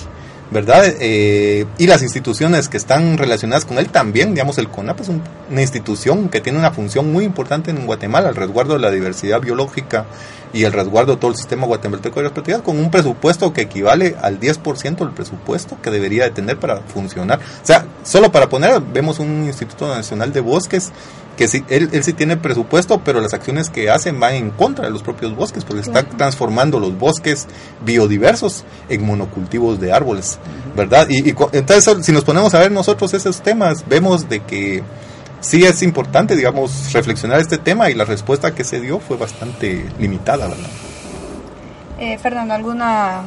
[0.51, 0.83] ¿Verdad?
[0.99, 5.61] Eh, y las instituciones que están relacionadas con él también, digamos, el CONAP es una
[5.61, 10.05] institución que tiene una función muy importante en Guatemala, el resguardo de la diversidad biológica
[10.53, 14.15] y el resguardo de todo el sistema guatemalteco de responsabilidad, con un presupuesto que equivale
[14.21, 17.39] al 10% del presupuesto que debería de tener para funcionar.
[17.39, 20.91] O sea, solo para poner, vemos un Instituto Nacional de Bosques
[21.35, 24.85] que sí, él, él sí tiene presupuesto, pero las acciones que hacen van en contra
[24.85, 27.47] de los propios bosques, porque está transformando los bosques
[27.83, 30.39] biodiversos en monocultivos de árboles,
[30.75, 31.07] ¿verdad?
[31.09, 34.83] Y, entonces, si nos ponemos a ver nosotros esos temas, vemos de que
[35.41, 39.85] sí es importante, digamos, reflexionar este tema y la respuesta que se dio fue bastante
[39.99, 40.69] limitada, ¿verdad?
[41.99, 43.23] Eh, Fernando, ¿alguna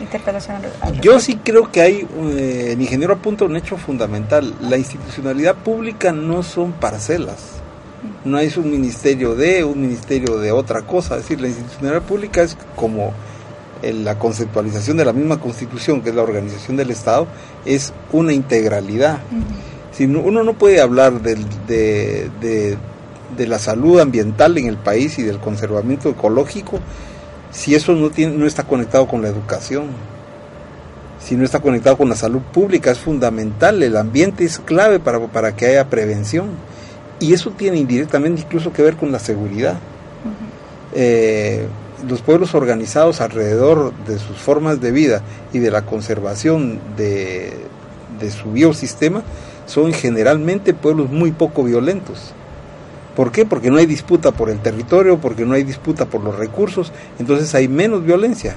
[0.00, 0.62] interpretación?
[1.00, 2.06] Yo sí creo que hay,
[2.36, 7.62] eh, el ingeniero apunta un hecho fundamental, la institucionalidad pública no son parcelas,
[8.24, 12.42] no es un ministerio de, un ministerio de otra cosa, es decir, la institucionalidad pública
[12.42, 13.12] es como
[13.82, 17.26] la conceptualización de la misma constitución, que es la organización del Estado,
[17.64, 19.18] es una integralidad.
[19.92, 22.76] si uno no puede hablar de, de,
[23.36, 26.80] de la salud ambiental en el país y del conservamiento ecológico
[27.56, 29.86] si eso no, tiene, no está conectado con la educación,
[31.18, 35.18] si no está conectado con la salud pública, es fundamental, el ambiente es clave para,
[35.26, 36.50] para que haya prevención.
[37.18, 39.78] Y eso tiene indirectamente incluso que ver con la seguridad.
[40.94, 41.66] Eh,
[42.06, 45.22] los pueblos organizados alrededor de sus formas de vida
[45.54, 47.54] y de la conservación de,
[48.20, 49.22] de su biosistema
[49.64, 52.34] son generalmente pueblos muy poco violentos.
[53.16, 53.46] ¿Por qué?
[53.46, 57.54] Porque no hay disputa por el territorio, porque no hay disputa por los recursos, entonces
[57.54, 58.54] hay menos violencia.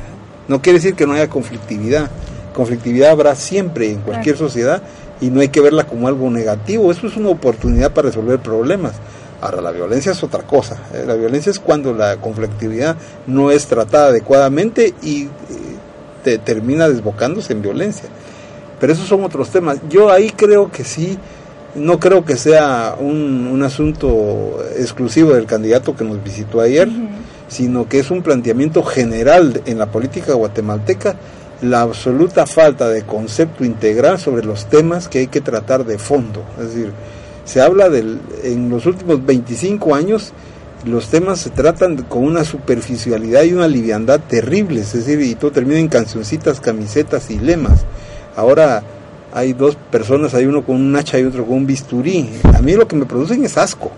[0.49, 2.11] No quiere decir que no haya conflictividad.
[2.53, 4.83] Conflictividad habrá siempre en cualquier sociedad
[5.21, 6.91] y no hay que verla como algo negativo.
[6.91, 8.95] Eso es una oportunidad para resolver problemas.
[9.39, 10.77] Ahora, la violencia es otra cosa.
[10.93, 11.05] ¿eh?
[11.07, 15.29] La violencia es cuando la conflictividad no es tratada adecuadamente y eh,
[16.23, 18.09] te termina desbocándose en violencia.
[18.79, 19.77] Pero esos son otros temas.
[19.89, 21.17] Yo ahí creo que sí
[21.75, 26.89] no creo que sea un, asunto exclusivo del candidato que nos visitó ayer,
[27.47, 31.15] sino que es un planteamiento general en la política guatemalteca,
[31.61, 36.43] la absoluta falta de concepto integral sobre los temas que hay que tratar de fondo.
[36.59, 36.91] Es decir,
[37.43, 40.31] se habla del, en los últimos 25 años,
[40.85, 45.51] los temas se tratan con una superficialidad y una liviandad terribles, es decir, y todo
[45.51, 47.85] termina en cancioncitas, camisetas y lemas.
[48.37, 48.83] Ahora
[49.33, 52.29] hay dos personas, hay uno con un hacha y otro con un bisturí.
[52.55, 53.91] A mí lo que me producen es asco.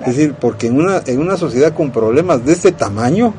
[0.00, 3.32] Es decir, porque en una, en una sociedad con problemas de este tamaño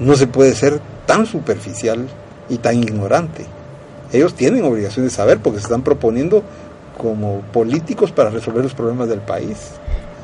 [0.00, 2.06] no se puede ser tan superficial
[2.48, 3.46] y tan ignorante.
[4.12, 6.42] Ellos tienen obligación de saber porque se están proponiendo
[6.98, 9.56] como políticos para resolver los problemas del país.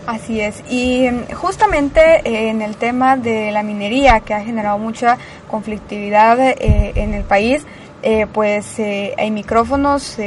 [0.06, 4.78] Así es, y mm, justamente eh, en el tema de la minería que ha generado
[4.78, 7.62] mucha conflictividad eh, en el país,
[8.02, 10.18] eh, pues hay micrófonos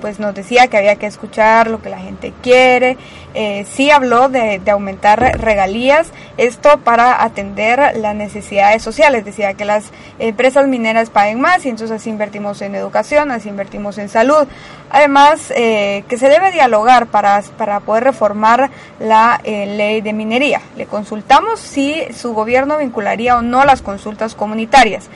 [0.00, 2.96] pues nos decía que había que escuchar lo que la gente quiere.
[3.34, 9.24] Eh, sí habló de, aumentar regalías, esto para atender las necesidades sociales.
[9.24, 13.98] Decía que las empresas mineras paguen más y entonces así invertimos en educación, así invertimos
[13.98, 14.46] en salud.
[14.90, 20.60] Además, eh, que se debe dialogar para, para poder reformar la eh, ley de minería.
[20.76, 25.08] Le consultamos si su gobierno vincularía o no las consultas comunitarias.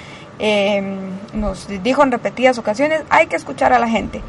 [1.35, 4.23] Nos dijo en repetidas ocasiones, hay que escuchar a la gente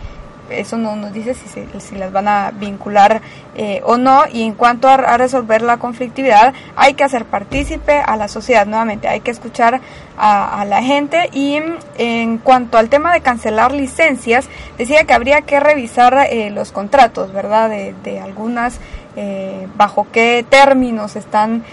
[0.49, 3.21] eso no nos dice si, si las van a vincular
[3.55, 4.23] eh, o no.
[4.31, 9.07] Y en cuanto a, resolver la conflictividad, hay que hacer partícipe a la sociedad nuevamente,
[9.07, 9.81] hay que escuchar
[10.17, 11.29] a, la gente.
[11.33, 11.59] Y
[11.97, 17.33] en cuanto al tema de cancelar licencias, decía que habría que revisar eh, los contratos,
[17.33, 17.69] ¿verdad?
[17.69, 18.79] De, algunas.
[19.15, 21.63] Eh, bajo qué términos están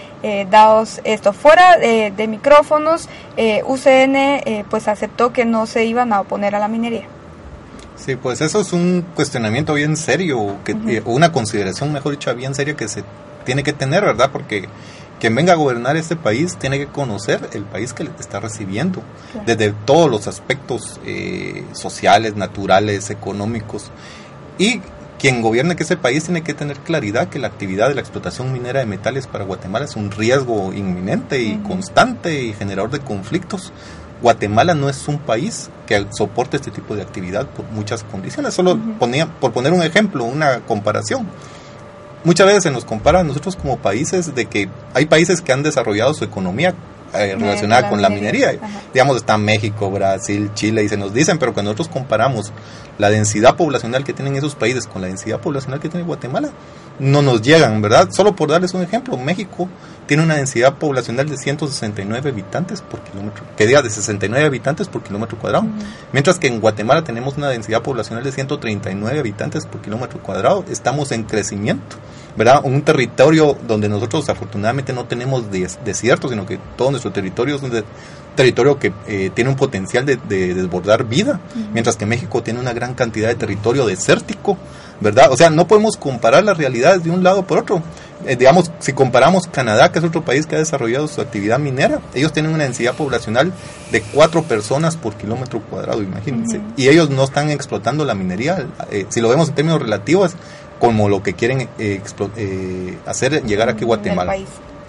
[0.51, 1.33] dados esto.
[1.33, 3.09] Fuera de micrófonos,
[3.65, 7.07] UCN pues aceptó que no se iban a oponer a la minería.
[8.03, 12.55] Sí, pues eso es un cuestionamiento bien serio, que, eh, una consideración, mejor dicho, bien
[12.55, 13.03] seria que se
[13.45, 14.31] tiene que tener, ¿verdad?
[14.31, 14.67] Porque
[15.19, 19.03] quien venga a gobernar este país tiene que conocer el país que le está recibiendo,
[19.45, 23.91] desde todos los aspectos eh, sociales, naturales, económicos.
[24.57, 24.81] Y
[25.21, 28.51] quien gobierne que ese país tiene que tener claridad que la actividad de la explotación
[28.51, 33.71] minera de metales para Guatemala es un riesgo inminente y constante y generador de conflictos
[34.21, 38.53] Guatemala no es un país que soporte este tipo de actividad por muchas condiciones.
[38.53, 41.27] Solo ponía, por poner un ejemplo, una comparación.
[42.23, 45.63] Muchas veces se nos compara a nosotros como países de que hay países que han
[45.63, 46.75] desarrollado su economía
[47.13, 48.53] eh, relacionada con la minería.
[48.93, 52.51] Digamos, está México, Brasil, Chile, y se nos dicen, pero cuando nosotros comparamos
[52.97, 56.49] la densidad poblacional que tienen esos países con la densidad poblacional que tiene Guatemala,
[56.99, 58.09] no nos llegan, ¿verdad?
[58.11, 59.67] Solo por darles un ejemplo, México
[60.11, 65.03] tiene una densidad poblacional de 169 habitantes por kilómetro, que diga de 69 habitantes por
[65.03, 65.65] kilómetro cuadrado,
[66.11, 71.13] mientras que en Guatemala tenemos una densidad poblacional de 139 habitantes por kilómetro cuadrado, estamos
[71.13, 71.95] en crecimiento,
[72.35, 72.59] ¿verdad?
[72.65, 77.71] Un territorio donde nosotros afortunadamente no tenemos desierto, sino que todo nuestro territorio es un
[78.35, 81.39] territorio que eh, tiene un potencial de, desbordar vida,
[81.71, 84.57] mientras que México tiene una gran cantidad de territorio desértico,
[84.99, 85.31] ¿verdad?
[85.31, 87.81] O sea, no podemos comparar las realidades de un lado por otro.
[88.25, 91.99] Eh, digamos, si comparamos Canadá, que es otro país que ha desarrollado su actividad minera,
[92.13, 93.51] ellos tienen una densidad poblacional
[93.91, 96.61] de cuatro personas por kilómetro cuadrado, imagínense.
[96.77, 100.35] Y ellos no están explotando la minería, eh, si lo vemos en términos relativos,
[100.79, 104.35] como lo que quieren eh, hacer llegar aquí a Guatemala.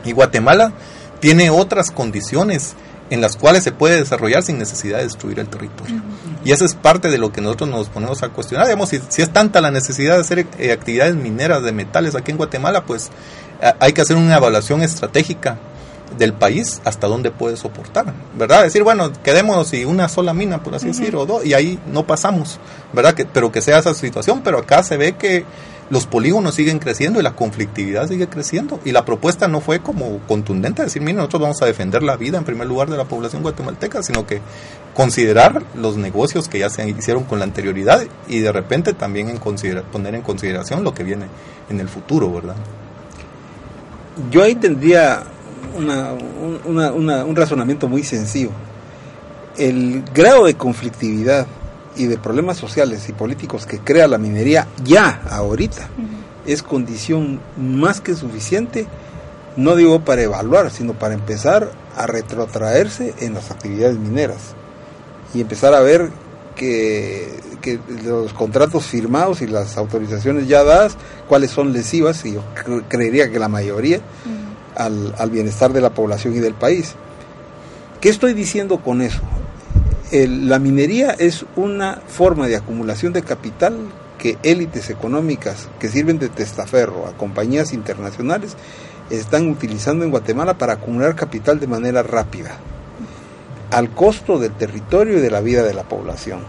[0.05, 0.73] Y Guatemala
[1.21, 2.75] tiene otras condiciones
[3.13, 6.03] en las cuales se puede desarrollar sin necesidad de destruir el territorio.
[6.47, 8.67] Y eso es parte de lo que nosotros nos ponemos a cuestionar.
[8.67, 12.31] Digamos, si, si es tanta la necesidad de hacer eh, actividades mineras de metales aquí
[12.31, 13.11] en Guatemala, pues
[13.79, 15.59] hay que hacer una evaluación estratégica
[16.17, 18.63] del país hasta dónde puede soportar, ¿verdad?
[18.63, 22.07] Decir, bueno, quedémonos y una sola mina, por así decir, o dos, y ahí no
[22.07, 22.59] pasamos,
[22.93, 23.15] ¿verdad?
[23.15, 25.45] Que, pero que sea esa situación, pero acá se ve que
[25.93, 28.81] los polígonos siguen creciendo y la conflictividad sigue creciendo.
[28.83, 32.39] Y la propuesta no fue como contundente, decir, mira, nosotros vamos a defender la vida
[32.39, 34.41] en primer lugar de la población guatemalteca, sino que
[34.95, 39.39] considerar los negocios que ya se hicieron con la anterioridad y de repente también en
[39.39, 41.27] poner en consideración lo que viene
[41.69, 42.57] en el futuro, ¿verdad?
[44.31, 45.25] Yo ahí tendría
[45.77, 48.49] un razonamiento muy sencillo.
[49.59, 51.47] El grado de conflictividad
[51.97, 55.89] y de problemas sociales y políticos que crea la minería ya, ahorita,
[56.47, 58.87] es condición más que suficiente,
[59.57, 64.55] no digo para evaluar, sino para empezar a retrotraerse en las actividades mineras
[65.35, 66.11] y empezar a ver
[66.55, 70.97] que, que los contratos firmados y las autorizaciones ya dadas,
[71.29, 72.43] cuáles son lesivas, y yo
[72.89, 74.01] creería que la mayoría,
[74.77, 76.95] al, al bienestar de la población y del país.
[78.01, 79.21] ¿Qué estoy diciendo con eso?
[80.13, 83.75] La minería es una forma de acumulación de capital
[84.19, 88.57] que élites económicas que sirven de testaferro a compañías internacionales
[89.11, 92.51] están utilizando en Guatemala para acumular capital de manera rápida,
[93.71, 96.41] al costo del territorio y de la vida de la población.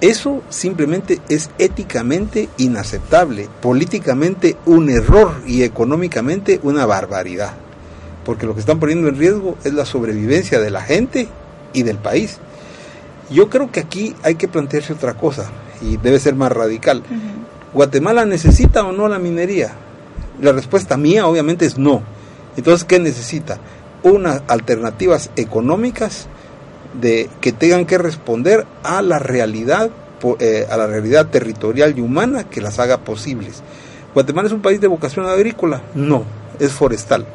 [0.00, 7.52] Eso simplemente es éticamente inaceptable, políticamente un error y económicamente una barbaridad.
[8.24, 11.28] Porque lo que están poniendo en riesgo es la sobrevivencia de la gente
[11.74, 12.38] y del país.
[13.30, 17.02] Yo creo que aquí hay que plantearse otra cosa y debe ser más radical.
[17.72, 19.72] ¿Guatemala necesita o no la minería?
[20.40, 22.02] La respuesta mía obviamente es no.
[22.56, 23.58] Entonces, ¿qué necesita?
[24.02, 26.26] Unas alternativas económicas
[27.00, 29.90] de que tengan que responder a la realidad
[30.38, 33.62] eh, a la realidad territorial y humana que las haga posibles.
[34.12, 36.24] Guatemala es un país de vocación agrícola, no,
[36.58, 37.26] es forestal.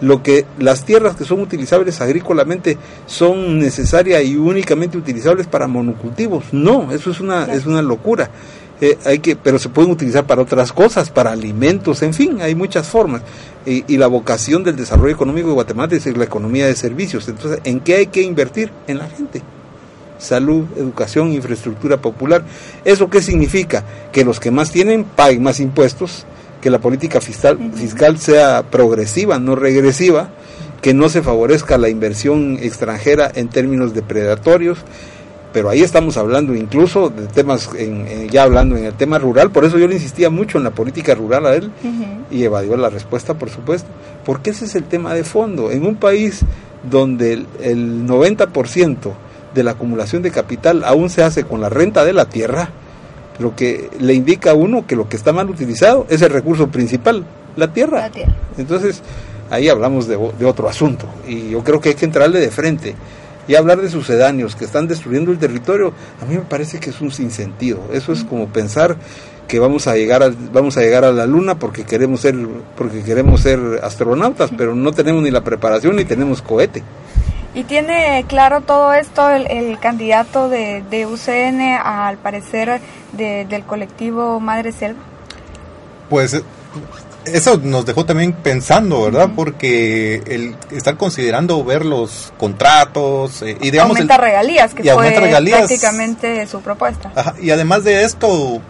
[0.00, 6.44] Lo que las tierras que son utilizables agrícolamente son necesarias y únicamente utilizables para monocultivos,
[6.52, 8.30] no, eso es una es una locura.
[8.80, 12.54] Eh, hay que, pero se pueden utilizar para otras cosas, para alimentos, en fin, hay
[12.54, 13.20] muchas formas.
[13.66, 17.28] Y, la vocación del desarrollo económico de Guatemala es la economía de servicios.
[17.28, 18.72] Entonces, ¿en qué hay que invertir?
[18.86, 19.42] En la gente.
[20.18, 22.42] Salud, educación, infraestructura popular.
[22.86, 23.84] ¿Eso qué significa?
[24.12, 26.24] Que los que más tienen paguen más impuestos,
[26.60, 30.28] que la política fiscal, fiscal sea progresiva, no regresiva,
[30.82, 34.78] que no se favorezca la inversión extranjera en términos depredatorios,
[35.52, 39.64] pero ahí estamos hablando incluso de temas, en, ya hablando en el tema rural, por
[39.64, 41.70] eso yo le insistía mucho en la política rural a él
[42.30, 43.88] y evadió la respuesta, por supuesto,
[44.24, 45.70] porque ese es el tema de fondo.
[45.70, 46.42] En un país
[46.88, 49.12] donde el, el 90%
[49.54, 52.70] de la acumulación de capital aún se hace con la renta de la tierra,
[53.40, 56.68] lo que le indica a uno que lo que está mal utilizado es el recurso
[56.68, 57.24] principal,
[57.56, 58.00] la tierra.
[58.00, 58.34] La tierra.
[58.58, 59.02] Entonces,
[59.50, 62.94] ahí hablamos de, de otro asunto y yo creo que hay que entrarle de frente
[63.48, 67.00] y hablar de sucedáneos que están destruyendo el territorio, a mí me parece que es
[67.00, 67.80] un sinsentido.
[67.92, 68.96] Eso es como pensar
[69.48, 72.36] que vamos a llegar a, vamos a llegar a la luna porque queremos ser
[72.76, 76.84] porque queremos ser astronautas, pero no tenemos ni la preparación ni tenemos cohete.
[77.54, 82.80] ¿Y tiene claro todo esto el, candidato de, de, UCN, al parecer,
[83.12, 85.00] del colectivo Madre Selva?
[86.08, 86.42] Pues
[87.24, 89.30] eso nos dejó también pensando, ¿verdad?
[89.34, 96.46] Porque el estar considerando ver los contratos eh, y digamos aumenta regalías, que fue prácticamente
[96.46, 97.12] su propuesta.
[97.40, 98.60] y además de esto,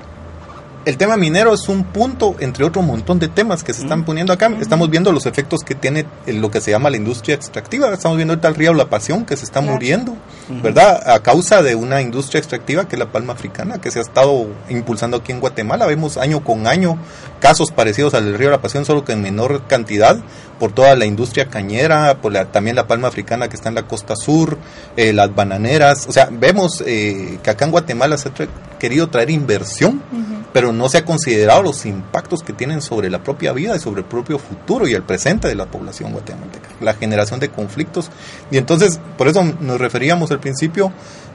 [0.86, 4.32] el tema minero es un punto entre otro montón de temas que se están poniendo
[4.32, 4.50] acá.
[4.60, 7.92] Estamos viendo los efectos que tiene lo que se llama la industria extractiva.
[7.92, 10.16] Estamos viendo ahorita el río La Pasión que se está muriendo,
[10.62, 11.10] ¿verdad?
[11.10, 14.48] A causa de una industria extractiva que es la palma africana, que se ha estado
[14.70, 15.86] impulsando aquí en Guatemala.
[15.86, 16.98] Vemos año con año
[17.40, 20.18] casos parecidos al del río La Pasión, solo que en menor cantidad,
[20.58, 24.16] por toda la industria cañera, por también la palma africana que está en la costa
[24.16, 24.56] sur,
[24.96, 26.06] eh, las bananeras.
[26.08, 28.32] O sea, vemos eh, que acá en Guatemala se ha
[28.78, 30.02] querido traer inversión
[30.52, 34.00] pero no se ha considerado los impactos que tienen sobre la propia vida y sobre
[34.00, 38.10] el propio futuro y el presente de la población guatemalteca, la generación de conflictos.
[38.50, 40.92] Y entonces, por eso nos referíamos al principio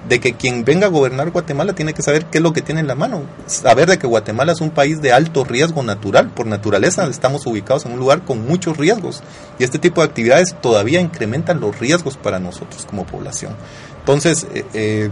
[0.08, 2.82] de que quien venga a gobernar Guatemala tiene que saber qué es lo que tiene
[2.82, 6.46] en la mano, saber de que Guatemala es un país de alto riesgo natural, por
[6.46, 9.24] naturaleza estamos ubicados en un lugar con muchos riesgos
[9.58, 13.56] y este tipo de actividades todavía incrementan los riesgos para nosotros como población.
[14.00, 15.10] Entonces, eh, eh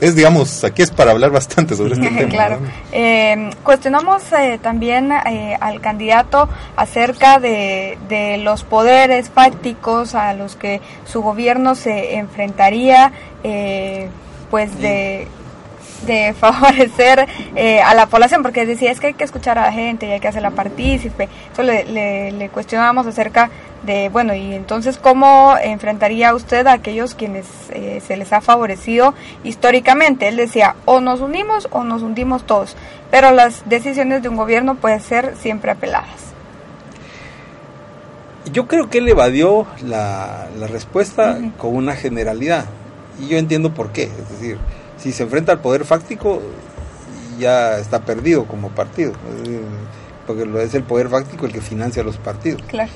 [0.00, 2.28] es, digamos, aquí es para hablar bastante sobre este tema.
[2.28, 2.58] Claro.
[2.92, 10.56] Eh, cuestionamos eh, también eh, al candidato acerca de, de, los poderes fácticos a los
[10.56, 13.12] que su gobierno se enfrentaría,
[14.50, 15.28] pues de
[16.06, 17.26] de favorecer
[17.82, 20.20] a la población, porque decía es que hay que escuchar a la gente y hay
[20.20, 21.28] que hacerla partícipe.
[21.52, 23.50] Eso le, le, le cuestionábamos acerca
[23.84, 29.14] de, bueno, y entonces, ¿cómo enfrentaría usted a aquellos quienes eh, se les ha favorecido
[29.42, 30.28] históricamente?
[30.28, 32.76] Él decía, o nos unimos o nos hundimos todos,
[33.10, 36.32] pero las decisiones de un gobierno pueden ser siempre apeladas.
[38.52, 42.66] Yo creo que él evadió la, la respuesta con una generalidad,
[43.20, 44.58] y yo entiendo por qué, es decir,
[44.98, 46.42] si se enfrenta al poder fáctico,
[47.38, 49.12] ya está perdido como partido,
[50.26, 52.62] porque es el poder fáctico el que financia los partidos.
[52.68, 52.90] Claro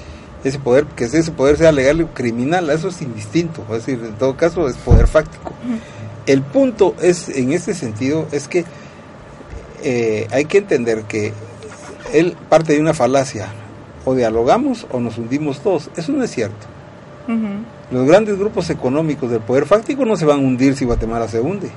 [0.44, 4.14] ese poder, que ese poder sea legal o criminal, eso es indistinto, es decir, en
[4.14, 5.52] todo caso es poder fáctico.
[6.26, 8.64] El punto es, en este sentido, es que
[9.82, 11.32] eh, hay que entender que
[12.12, 13.48] él parte de una falacia,
[14.04, 16.66] o dialogamos o nos hundimos todos, eso no es cierto.
[17.90, 21.40] Los grandes grupos económicos del poder fáctico no se van a hundir si Guatemala se
[21.40, 21.70] hunde.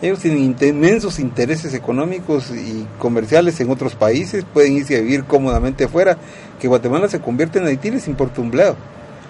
[0.00, 5.84] Ellos tienen inmensos intereses económicos y comerciales en otros países, pueden irse a vivir cómodamente
[5.84, 6.18] afuera.
[6.60, 8.76] Que Guatemala se convierte en Haití les importa un bledo.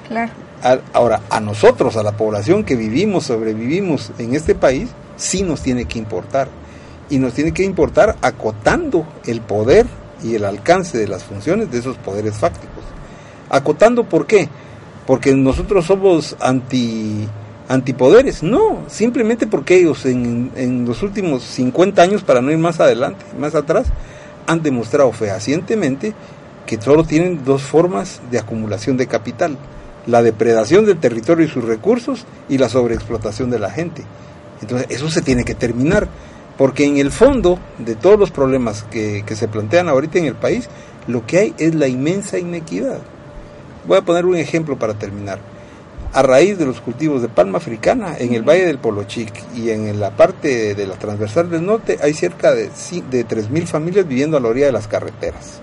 [0.09, 0.33] Claro.
[0.95, 5.85] ahora, a nosotros, a la población que vivimos, sobrevivimos en este país, sí nos tiene
[5.85, 6.49] que importar.
[7.11, 9.87] Y nos tiene que importar acotando el poder
[10.23, 12.85] y el alcance de las funciones de esos poderes fácticos.
[13.51, 14.49] Acotando, ¿por qué?
[15.07, 17.29] Porque nosotros somos anti
[17.69, 22.81] antipoderes, no, simplemente porque ellos en, en los últimos 50 años, para no ir más
[22.81, 23.89] adelante, más atrás,
[24.47, 26.15] han demostrado fehacientemente
[26.69, 29.57] que solo tienen dos formas de acumulación de capital,
[30.07, 34.05] la depredación del territorio y sus recursos y la sobreexplotación de la gente.
[34.61, 36.09] Entonces, eso se tiene que terminar,
[36.59, 40.35] porque en el fondo de todos los problemas que, que se plantean ahorita en el
[40.35, 40.69] país,
[41.07, 42.99] lo que hay es la inmensa inequidad.
[43.87, 45.39] Voy a poner un ejemplo para terminar
[46.13, 49.99] a raíz de los cultivos de palma africana en el Valle del Polochic y en
[49.99, 54.41] la parte de la transversal del norte hay cerca de, de 3.000 familias viviendo a
[54.41, 55.63] la orilla de las carreteras.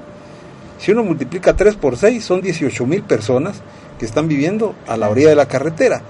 [0.77, 3.61] Si uno multiplica 3 por 6 son 18.000 personas
[3.99, 6.01] que están viviendo a la orilla de la carretera.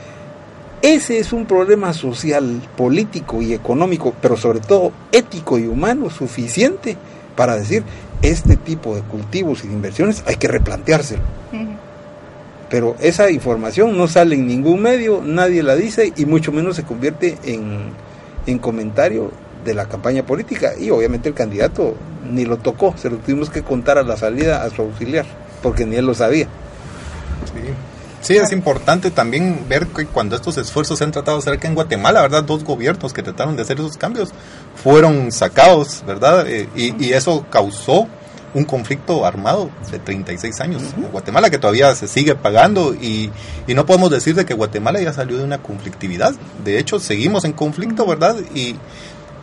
[0.81, 6.97] Ese es un problema social, político y económico, pero sobre todo ético y humano suficiente
[7.35, 7.83] para decir
[8.21, 11.21] este tipo de cultivos y de inversiones hay que replanteárselo
[12.69, 16.83] pero esa información no sale en ningún medio, nadie la dice y mucho menos se
[16.83, 17.91] convierte en,
[18.47, 19.31] en comentario
[19.65, 23.63] de la campaña política y obviamente el candidato ni lo tocó, se lo tuvimos que
[23.63, 25.25] contar a la salida a su auxiliar,
[25.61, 26.47] porque ni él lo sabía.
[28.21, 28.37] Sí.
[28.37, 32.21] es importante también ver que cuando estos esfuerzos se han tratado de hacer en Guatemala,
[32.21, 32.43] ¿verdad?
[32.43, 34.29] Dos gobiernos que trataron de hacer esos cambios
[34.81, 36.47] fueron sacados, ¿verdad?
[36.47, 38.07] Eh, y, y, eso causó
[38.55, 43.29] un conflicto armado de 36 años en Guatemala que todavía se sigue pagando y,
[43.67, 46.33] y, no podemos decir de que Guatemala ya salió de una conflictividad.
[46.63, 48.37] De hecho, seguimos en conflicto, ¿verdad?
[48.55, 48.77] Y,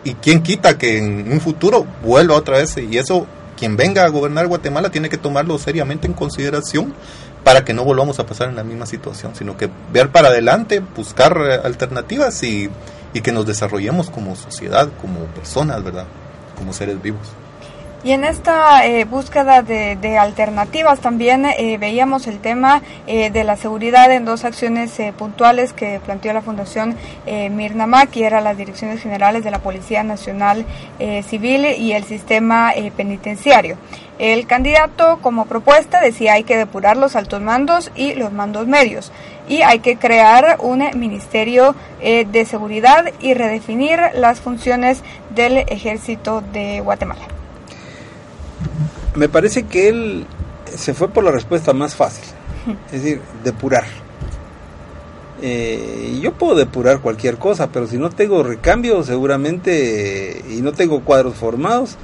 [0.04, 3.26] y quién quita que en un futuro vuelva otra vez y eso
[3.56, 6.94] quien venga a gobernar Guatemala tiene que tomarlo seriamente en consideración
[7.44, 10.80] para que no volvamos a pasar en la misma situación, sino que ver para adelante,
[10.96, 12.70] buscar eh, alternativas y,
[13.12, 16.06] y que nos desarrollemos como sociedad, como personas, ¿verdad?
[16.56, 17.28] Como seres vivos.
[18.04, 23.44] Y en esta eh, búsqueda de, de, alternativas también eh, veíamos el tema eh, de
[23.44, 26.96] la seguridad en dos acciones eh, puntuales que planteó la Fundación
[27.26, 30.64] eh, Mirna que era las direcciones generales de la Policía Nacional
[31.28, 33.76] Civil y el sistema penitenciario.
[34.18, 39.12] El candidato como propuesta decía hay que depurar los altos mandos y los mandos medios
[39.48, 45.02] y hay que crear un ministerio de seguridad y redefinir las funciones
[45.34, 47.41] del ejército de Guatemala
[49.14, 50.26] me parece que él
[50.74, 52.24] se fue por la respuesta más fácil,
[52.92, 53.84] es decir, depurar.
[55.44, 61.00] Eh, yo puedo depurar cualquier cosa, pero si no tengo recambio, seguramente, y no tengo
[61.00, 61.96] cuadros formados,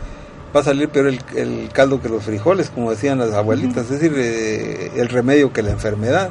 [0.55, 4.13] va a salir peor el, caldo que los frijoles, como decían las abuelitas, es decir,
[4.17, 6.31] eh, el remedio que la enfermedad.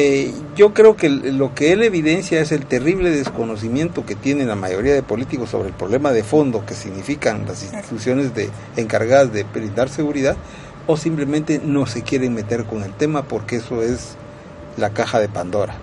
[0.00, 4.54] Eh, yo creo que lo que él evidencia es el terrible desconocimiento que tiene la
[4.54, 9.42] mayoría de políticos sobre el problema de fondo que significan las instituciones de, encargadas de
[9.42, 10.36] brindar seguridad
[10.86, 14.14] o simplemente no se quieren meter con el tema porque eso es
[14.76, 15.74] la caja de Pandora.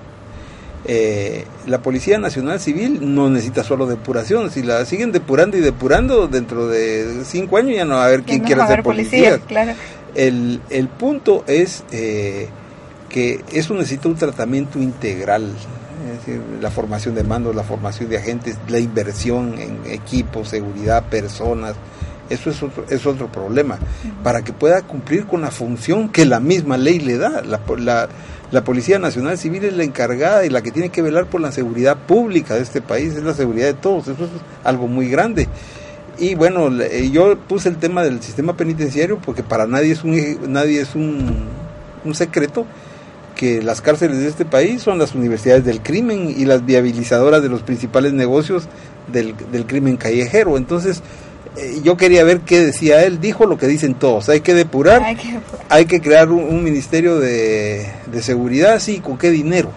[0.86, 6.30] Eh, la Policía Nacional Civil no necesita solo depuración, si la siguen depurando y depurando
[6.30, 9.40] dentro de cinco años ya no va a haber quien quiera ser policía.
[9.40, 9.74] Claro.
[10.16, 11.84] El, el punto es...
[11.92, 12.48] Eh,
[13.16, 15.50] que eso necesita un tratamiento integral,
[16.06, 21.06] es decir, la formación de mandos, la formación de agentes, la inversión en equipos, seguridad,
[21.06, 21.76] personas,
[22.30, 23.80] eso es otro, es otro problema,
[24.22, 27.42] para que pueda cumplir con la función que la misma ley le da.
[27.42, 28.10] La, la,
[28.52, 31.54] la, Policía Nacional Civil es la encargada y la que tiene que velar por la
[31.54, 34.30] seguridad pública de este país, es la seguridad de todos, eso es
[34.66, 35.48] algo muy grande.
[36.20, 36.70] Y bueno,
[37.14, 41.46] yo puse el tema del sistema penitenciario porque para nadie es un, nadie es un,
[42.04, 42.66] un secreto
[43.36, 47.50] que las cárceles de este país son las universidades del crimen y las viabilizadoras de
[47.50, 48.68] los principales negocios
[49.12, 50.58] del, del crimen callejero.
[50.58, 51.04] Entonces,
[51.58, 53.20] eh, yo quería ver qué decía él.
[53.20, 54.30] Dijo lo que dicen todos.
[54.30, 55.02] Hay que depurar,
[55.70, 59.70] hay que, crear un, ministerio de, de, seguridad, sí, ¿con qué dinero?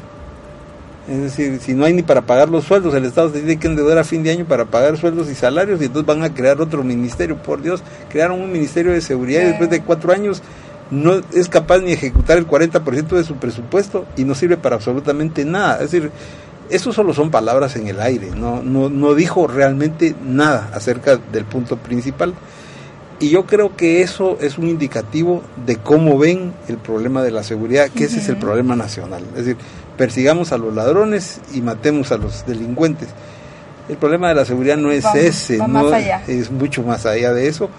[1.08, 3.66] Es decir, si no hay ni para pagar los sueldos, el Estado se tiene que
[3.66, 6.60] endeudar a fin de año para pagar sueldos y salarios y entonces van a crear
[6.60, 7.36] otro ministerio.
[7.36, 10.42] Por Dios, crearon un ministerio de seguridad y después de cuatro años
[10.90, 15.44] no es capaz ni ejecutar el 40% de su presupuesto y no sirve para absolutamente
[15.44, 15.74] nada.
[15.82, 16.10] Es decir,
[16.70, 21.44] eso solo son palabras en el aire, no, no, no dijo realmente nada acerca del
[21.44, 22.34] punto principal.
[23.20, 27.42] Y yo creo que eso es un indicativo de cómo ven el problema de la
[27.42, 29.24] seguridad, que ese es el problema nacional.
[29.30, 29.56] Es decir,
[29.96, 33.08] persigamos a los ladrones y matemos a los delincuentes.
[33.88, 37.70] El problema de la seguridad no es ese, no es mucho más allá de eso.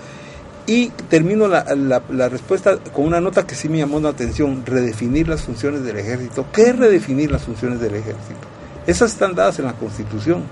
[0.70, 5.28] Y termino la, la, respuesta con una nota que sí me llamó la atención, redefinir
[5.28, 6.46] las funciones del ejército.
[6.54, 8.40] ¿Qué es redefinir las funciones del ejército?
[8.86, 10.44] Esas están dadas en la Constitución.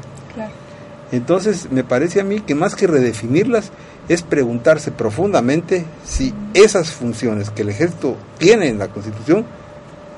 [1.12, 3.72] Entonces, me parece a mí que más que redefinirlas,
[4.10, 9.46] es preguntarse profundamente si esas funciones que el ejército tiene en la Constitución,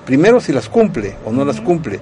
[0.05, 1.99] primero si las cumple o no las cumple,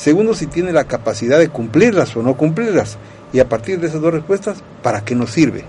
[0.00, 2.96] Segundo, si tiene la capacidad de cumplirlas o no cumplirlas.
[3.34, 5.64] Y a partir de esas dos respuestas, ¿para qué nos sirve?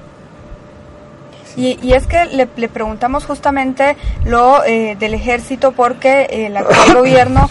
[1.56, 7.50] Y, es que le, preguntamos justamente lo eh, del ejército porque el actual gobierno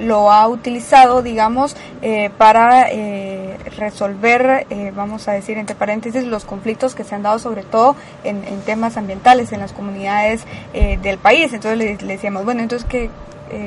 [0.00, 6.94] lo ha utilizado, digamos, eh, para eh, resolver, vamos a decir entre paréntesis, los conflictos
[6.94, 10.42] que se han dado sobre todo en, temas ambientales en las comunidades
[10.72, 11.52] del país.
[11.52, 13.10] Entonces le, le, decíamos, bueno, entonces, ¿qué,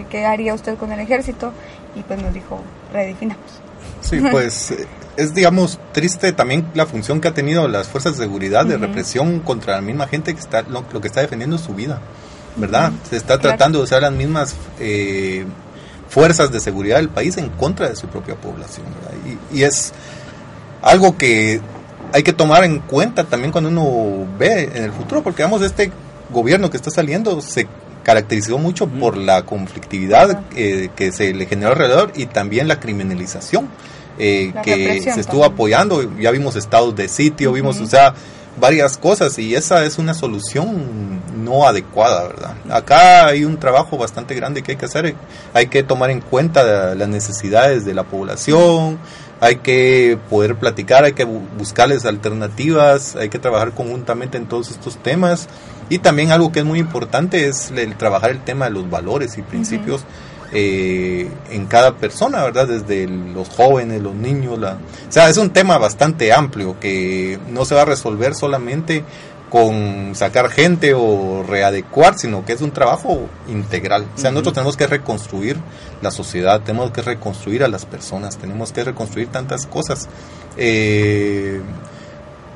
[0.09, 1.51] ¿qué haría usted con el ejército?
[1.95, 2.59] Y pues nos dijo,
[2.91, 3.61] redefinamos.
[4.01, 4.73] Sí, pues
[5.17, 9.39] es, digamos, triste también la función que ha tenido las fuerzas de seguridad de represión
[9.39, 12.01] contra la misma gente que está, lo, que está defendiendo su vida,
[12.55, 12.91] ¿verdad?
[13.09, 15.45] Se está tratando de usar las mismas eh,
[16.09, 19.37] fuerzas de seguridad del país en contra de su propia población, ¿verdad?
[19.51, 19.93] Y, y, es
[20.81, 21.61] algo que
[22.11, 25.91] hay que tomar en cuenta también cuando uno ve en el futuro, porque vamos, este
[26.31, 27.67] gobierno que está saliendo se
[28.03, 33.69] caracterizó mucho por la conflictividad eh, que se le generó alrededor y también la criminalización
[34.17, 36.17] eh, que se estuvo apoyando.
[36.19, 38.13] Ya vimos estados de sitio, vimos, o sea,
[38.59, 42.55] varias cosas y esa es una solución no adecuada, ¿verdad?
[42.69, 45.15] Acá hay un trabajo bastante grande que hay que hacer,
[45.53, 48.99] hay que tomar en cuenta las necesidades de la población,
[49.39, 54.97] hay que poder platicar, hay que buscarles alternativas, hay que trabajar conjuntamente en todos estos
[54.97, 55.47] temas
[55.89, 59.37] y también algo que es muy importante es el trabajar el tema de los valores
[59.37, 60.05] y principios.
[60.55, 62.67] Eh, en cada persona, ¿verdad?
[62.67, 64.73] Desde los jóvenes, los niños, la...
[64.73, 69.03] o sea, es un tema bastante amplio que no se va a resolver solamente
[69.49, 74.07] con sacar gente o readecuar, sino que es un trabajo integral.
[74.15, 75.57] O sea, nosotros tenemos que reconstruir
[76.01, 80.07] la sociedad, tenemos que reconstruir a las personas, tenemos que reconstruir tantas cosas.
[80.57, 81.61] Eh,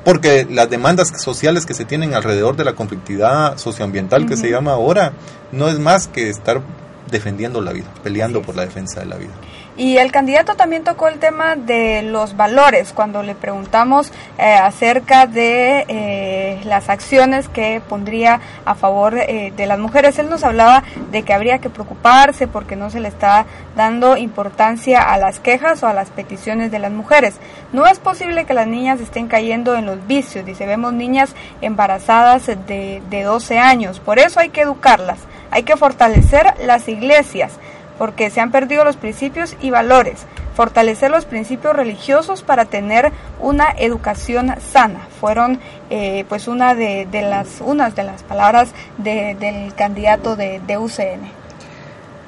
[0.03, 4.71] porque las demandas sociales que se tienen alrededor de la conflictividad socioambiental que se llama
[4.71, 5.13] ahora
[5.51, 6.61] no es más que estar
[7.09, 9.33] defendiendo la vida, peleando por la defensa de la vida.
[9.77, 15.27] Y el candidato también tocó el tema de los valores cuando le preguntamos eh, acerca
[15.27, 20.17] de eh, las acciones que pondría a favor eh, de las mujeres.
[20.17, 23.45] Él nos hablaba de que habría que preocuparse porque no se le está
[23.75, 27.35] dando importancia a las quejas o a las peticiones de las mujeres.
[27.71, 30.43] No es posible que las niñas estén cayendo en los vicios.
[30.43, 33.99] Dice, vemos niñas embarazadas de, de 12 años.
[33.99, 35.19] Por eso hay que educarlas.
[35.51, 37.53] Hay que fortalecer las iglesias
[37.97, 40.25] porque se han perdido los principios y valores,
[40.55, 45.07] fortalecer los principios religiosos para tener una educación sana.
[45.19, 51.31] Fueron eh, pues una de, las unas de las palabras del candidato de, UCN.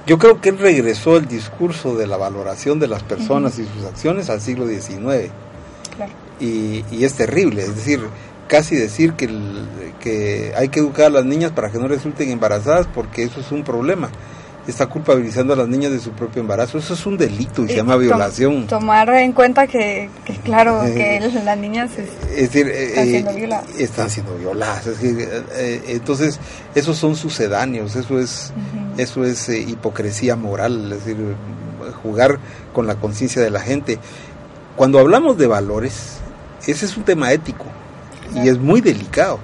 [0.06, 3.86] Yo creo que él regresó el discurso de la valoración de las personas y sus
[3.86, 5.32] acciones al siglo XIX.
[6.40, 8.00] Y, y, es terrible, es decir,
[8.50, 9.30] casi decir que,
[10.02, 13.52] que hay que educar a las niñas para que no resulten embarazadas porque eso es
[13.54, 14.10] un problema
[14.70, 16.78] está culpabilizando a las niñas de su propio embarazo.
[16.78, 18.68] Eso es un delito y se llama violación.
[18.68, 20.10] tomar en cuenta que,
[20.44, 21.92] claro, eh, que las niñas
[22.36, 23.70] están eh, siendo violadas.
[23.78, 24.88] Están siendo violadas.
[25.02, 26.40] Eh, entonces,
[26.76, 28.54] esos son sucedáneos, eso es,
[28.98, 31.36] eso es hipocresía moral, es decir,
[32.04, 32.40] jugar
[32.74, 34.00] con la conciencia de la gente.
[34.76, 36.18] Cuando hablamos de valores,
[36.66, 37.66] ese es un tema ético
[38.36, 39.40] y es muy delicado,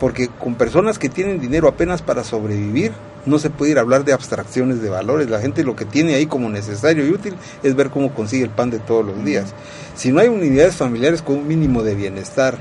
[0.00, 2.92] porque con personas que tienen dinero apenas para sobrevivir,
[3.24, 5.30] no se puede ir a hablar de abstracciones de valores.
[5.30, 8.50] La gente lo que tiene ahí como necesario y útil es ver cómo consigue el
[8.50, 9.54] pan de todos los días.
[9.94, 12.58] Si no hay unidades familiares con un mínimo de bienestar,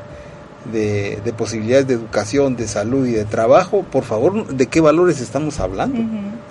[0.71, 5.59] de, posibilidades de educación, de salud y de trabajo, por favor, ¿de qué valores estamos
[5.59, 5.99] hablando?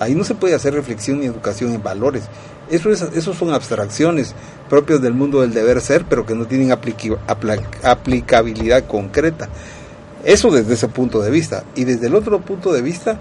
[0.01, 2.25] Ahí no se puede hacer reflexión ni educación en valores.
[2.71, 4.35] Eso es, esos son abstracciones
[4.69, 9.49] propias del mundo del deber ser, pero que no tienen aplicabilidad concreta.
[10.25, 11.65] Eso desde ese punto de vista.
[11.75, 13.19] Y desde el otro punto de vista,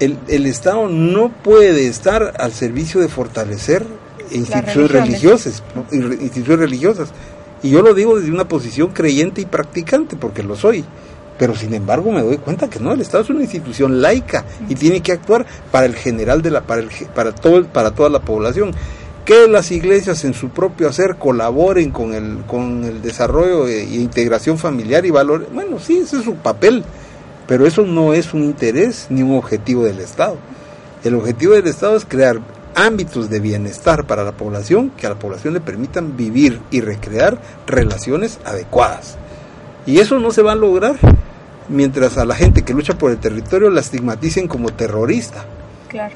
[0.00, 3.86] el, Estado no puede estar al servicio de fortalecer
[4.30, 5.62] instituciones religiosas,
[5.92, 7.10] instituciones religiosas.
[7.62, 10.84] Y yo lo digo desde una posición creyente y practicante, porque lo soy.
[11.38, 14.74] Pero sin embargo me doy cuenta que no, el Estado es una institución laica y
[14.74, 18.20] tiene que actuar para el general de la, para, el, para, todo, para toda la
[18.20, 18.72] población.
[19.24, 23.94] Que las iglesias en su propio hacer colaboren con el, con el desarrollo e, e
[23.94, 26.84] integración familiar y valor, bueno, sí, ese es su papel
[27.46, 30.36] pero eso no es un interés ni un objetivo del Estado.
[31.04, 32.40] El objetivo del Estado es crear
[32.74, 37.38] ámbitos de bienestar para la población que a la población le permitan vivir y recrear
[37.66, 39.18] relaciones adecuadas.
[39.86, 40.96] Y eso no se va a lograr
[41.68, 45.44] mientras a la gente que lucha por el territorio la estigmaticen como terrorista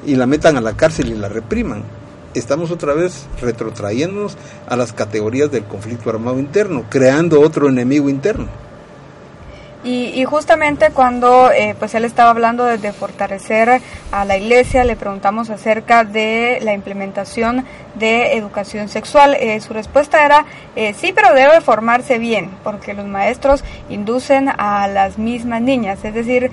[0.05, 1.83] y la metan a la cárcel y la repriman.
[2.33, 4.37] Estamos otra vez retrotrayéndonos
[4.67, 8.47] a las categorías del conflicto armado interno, creando otro enemigo interno.
[9.89, 13.81] Y, justamente cuando eh, pues él estaba hablando de, fortalecer
[14.11, 17.63] a la iglesia, le preguntamos acerca de la implementación
[17.95, 19.35] de educación sexual.
[19.39, 24.89] Eh, su respuesta era eh, sí, pero debe formarse bien, porque los maestros inducen a
[24.89, 26.03] las mismas niñas.
[26.03, 26.51] Es decir,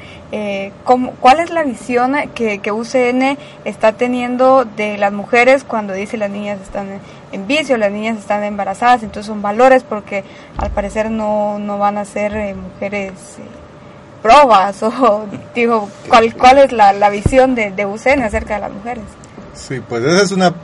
[1.21, 6.31] ¿cuál es la visión que, que UCN está teniendo de las mujeres cuando dice las
[6.31, 7.01] niñas están
[7.35, 10.25] en vicio, las niñas están embarazadas, entonces son valores porque
[10.57, 13.43] al parecer no, no van a ser eh, mujeres eh,
[14.23, 19.05] probas o digo, ¿cuál, cuál es la, la visión de, de acerca de las mujeres?
[19.55, 20.55] Sí, pues esa es una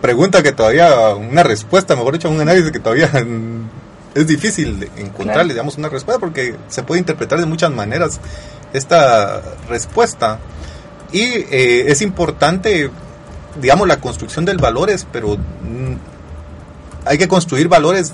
[0.00, 3.10] pregunta que todavía, una respuesta, mejor dicho, un análisis que todavía
[4.14, 8.20] es difícil encontrarle, digamos, una respuesta porque se puede interpretar de muchas maneras
[8.72, 10.38] esta respuesta.
[11.12, 12.90] Y eh, es importante,
[13.60, 15.36] digamos, la construcción del valores, pero
[17.06, 18.12] hay que construir valores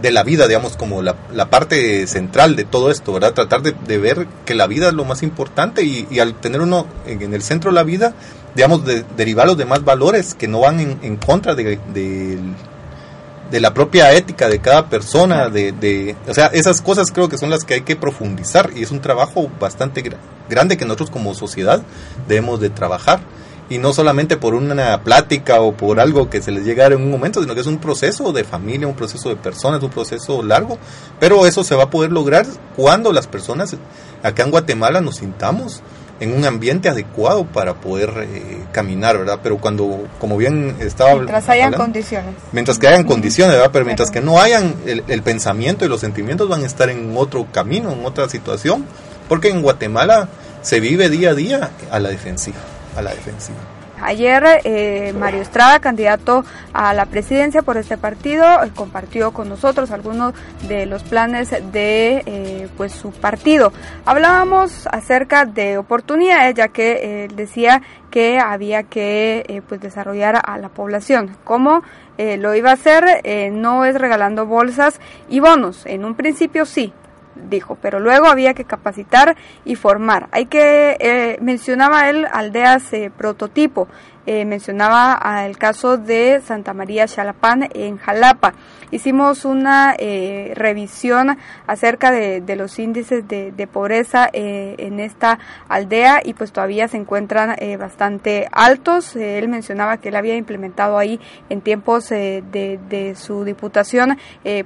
[0.00, 1.14] de la vida, digamos, como la,
[1.50, 3.32] parte central de todo esto, ¿verdad?
[3.32, 7.32] Tratar de, ver que la vida es lo más importante y, al tener uno en,
[7.32, 8.14] el centro de la vida,
[8.54, 14.12] digamos, de, derivar los demás valores que no van en, contra de, de, la propia
[14.12, 17.82] ética de cada persona, de, o sea, esas cosas creo que son las que hay
[17.82, 20.02] que profundizar y es un trabajo bastante
[20.50, 21.82] grande que nosotros como sociedad
[22.28, 23.20] debemos de trabajar
[23.68, 27.10] y no solamente por una plática o por algo que se les llega en un
[27.10, 30.78] momento, sino que es un proceso de familia, un proceso de personas, un proceso largo,
[31.18, 32.46] pero eso se va a poder lograr
[32.76, 33.76] cuando las personas
[34.22, 35.82] acá en Guatemala nos sintamos
[36.20, 39.40] en un ambiente adecuado para poder eh, caminar, ¿verdad?
[39.42, 42.34] Pero cuando, como bien estaba Mientras hayan condiciones.
[42.52, 43.70] Mientras que hayan condiciones, ¿verdad?
[43.72, 47.14] Pero mientras que no hayan, el, el pensamiento y los sentimientos van a estar en
[47.16, 48.86] otro camino, en otra situación,
[49.28, 50.28] porque en Guatemala
[50.62, 52.58] se vive día a día a la defensiva
[52.96, 53.58] a la defensiva.
[54.04, 59.90] Ayer eh, Mario Estrada, candidato a la presidencia por este partido, eh, compartió con nosotros
[59.92, 60.34] algunos
[60.68, 63.72] de los planes de eh, pues su partido.
[64.04, 71.36] Hablábamos acerca de oportunidades, ya que decía que había que pues desarrollar a la población.
[71.44, 71.82] ¿Cómo
[72.18, 73.22] lo iba a hacer?
[73.52, 75.86] no es regalando bolsas y bonos.
[75.86, 76.92] En un principio sí,
[77.36, 80.28] dijo, pero luego había que capacitar y formar.
[80.32, 83.88] Hay que, eh, mencionaba él aldeas eh, prototipo,
[84.26, 88.54] eh, mencionaba el caso de Santa María Chalapán en Jalapa.
[88.90, 96.86] Hicimos una revisión acerca de, los índices de, pobreza en esta aldea y pues todavía
[96.86, 99.16] se encuentran bastante altos.
[99.16, 101.18] él mencionaba que él había implementado ahí
[101.50, 104.16] en tiempos de, su diputación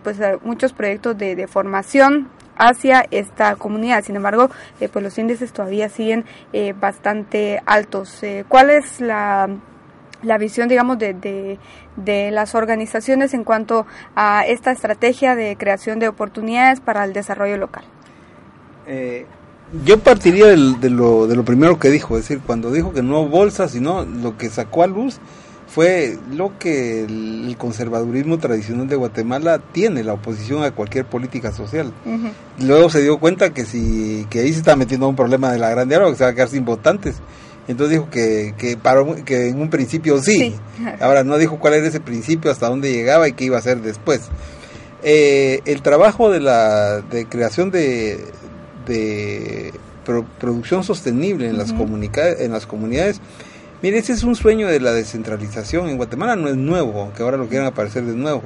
[0.02, 2.28] pues muchos proyectos de formación
[2.59, 4.04] hacia esta comunidad.
[4.04, 4.50] Sin embargo,
[4.80, 8.22] eh, pues los índices todavía siguen eh, bastante altos.
[8.22, 9.48] Eh, ¿Cuál es la,
[10.22, 11.59] la visión, digamos, de,
[11.96, 17.56] de, las organizaciones en cuanto a esta estrategia de creación de oportunidades para el desarrollo
[17.56, 17.84] local?
[19.84, 23.28] yo partiría de, lo, de lo primero que dijo, es decir, cuando dijo que no
[23.28, 25.20] bolsas, sino lo que sacó a luz
[25.68, 31.92] fue lo que el conservadurismo tradicional de Guatemala tiene, la oposición a cualquier política social.
[32.58, 35.68] Luego se dio cuenta que si que ahí se está metiendo un problema de la
[35.70, 37.16] grande área, que se va a quedar sin votantes.
[37.68, 38.78] Entonces dijo que, que,
[39.26, 40.54] que en un principio sí.
[41.00, 43.82] Ahora no dijo cuál era ese principio, hasta dónde llegaba y qué iba a hacer
[43.82, 44.22] después.
[45.02, 48.24] Eh, el trabajo de la de creación de,
[48.86, 49.72] de
[50.40, 53.20] producción sostenible en, las en las comunidades
[53.80, 55.88] Mire, ese es un sueño de la descentralización.
[55.88, 58.42] En Guatemala no es nuevo, aunque ahora lo quieran aparecer de nuevo.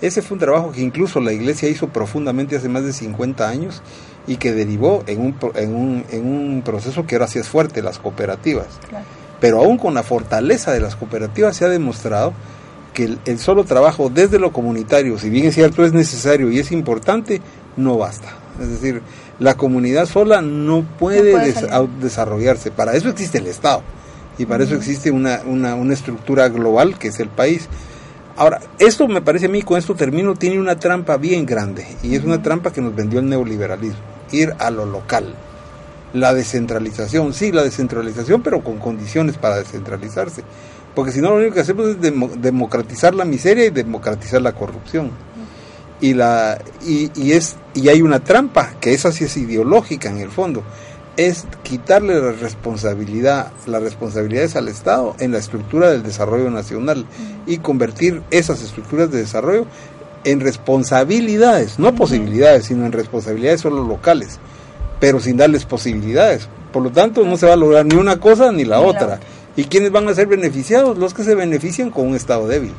[0.00, 3.82] ese fue un trabajo que incluso la iglesia hizo profundamente hace más de 50 años
[4.26, 7.82] y que derivó en un, en un, en un proceso que ahora sí es fuerte,
[7.82, 8.68] las cooperativas.
[9.40, 12.32] Pero aún con la fortaleza de las cooperativas se ha demostrado
[12.94, 16.72] que el, solo trabajo desde lo comunitario, si bien es cierto es necesario y es
[16.72, 17.42] importante,
[17.76, 18.28] no basta.
[18.58, 19.02] Es decir,
[19.38, 21.54] la comunidad sola no puede,
[22.00, 22.70] desarrollarse.
[22.70, 23.82] Para eso existe el Estado
[24.40, 27.68] y para eso existe una, una, una estructura global que es el país.
[28.38, 32.14] Ahora, esto me parece a mí, con esto termino, tiene una trampa bien grande y
[32.14, 34.00] es una trampa que nos vendió el neoliberalismo,
[34.32, 35.34] ir a lo local.
[36.14, 40.42] La descentralización, sí, la descentralización, pero con condiciones para descentralizarse.
[40.94, 45.10] Porque si no, lo único que hacemos es democratizar la miseria y democratizar la corrupción.
[46.00, 50.16] Y, la, y, y, es, y hay una trampa, que esa sí es ideológica en
[50.16, 50.62] el fondo
[51.16, 57.06] es quitarle la responsabilidad, las responsabilidades al Estado en la estructura del desarrollo nacional
[57.46, 59.66] y convertir esas estructuras de desarrollo
[60.24, 64.38] en responsabilidades, no posibilidades, sino en responsabilidades solo locales,
[65.00, 66.48] pero sin darles posibilidades.
[66.72, 69.18] Por lo tanto, no se va a lograr ni una cosa ni la otra.
[69.56, 70.96] ¿Y quiénes van a ser beneficiados?
[70.96, 72.72] Los que se benefician con un Estado débil.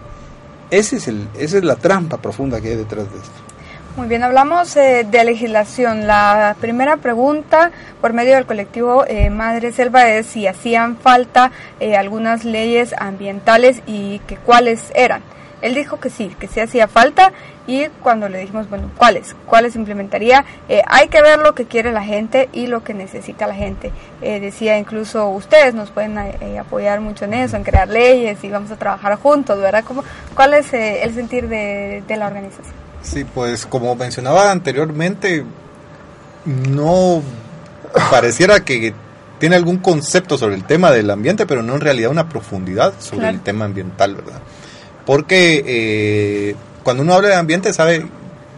[0.70, 3.51] Ese es el, esa es la trampa profunda que hay detrás de esto.
[3.98, 6.08] Muy bien, hablamos eh, de legislación.
[6.08, 11.98] La primera pregunta por medio del colectivo eh, Madre Selva es si hacían falta eh,
[11.98, 15.22] algunas leyes ambientales y que cuáles eran.
[15.62, 17.34] Él dijo que sí, que sí hacía falta
[17.68, 19.36] y cuando le dijimos, bueno, ¿cuáles?
[19.46, 20.46] ¿Cuáles implementaría?
[20.70, 23.92] Eh, hay que ver lo que quiere la gente y lo que necesita la gente.
[24.22, 28.50] Eh, decía incluso ustedes nos pueden eh, apoyar mucho en eso, en crear leyes y
[28.50, 29.84] vamos a trabajar juntos, ¿verdad?
[29.86, 32.91] ¿Cómo, ¿Cuál es el sentir de la organización?
[33.02, 35.44] Sí, pues como mencionaba anteriormente,
[36.46, 37.22] no
[38.10, 38.94] pareciera que
[39.40, 43.30] tiene algún concepto sobre el tema del ambiente, pero no en realidad una profundidad sobre
[43.30, 44.42] el tema ambiental, ¿verdad?
[45.06, 48.06] porque eh, cuando uno habla de ambiente sabe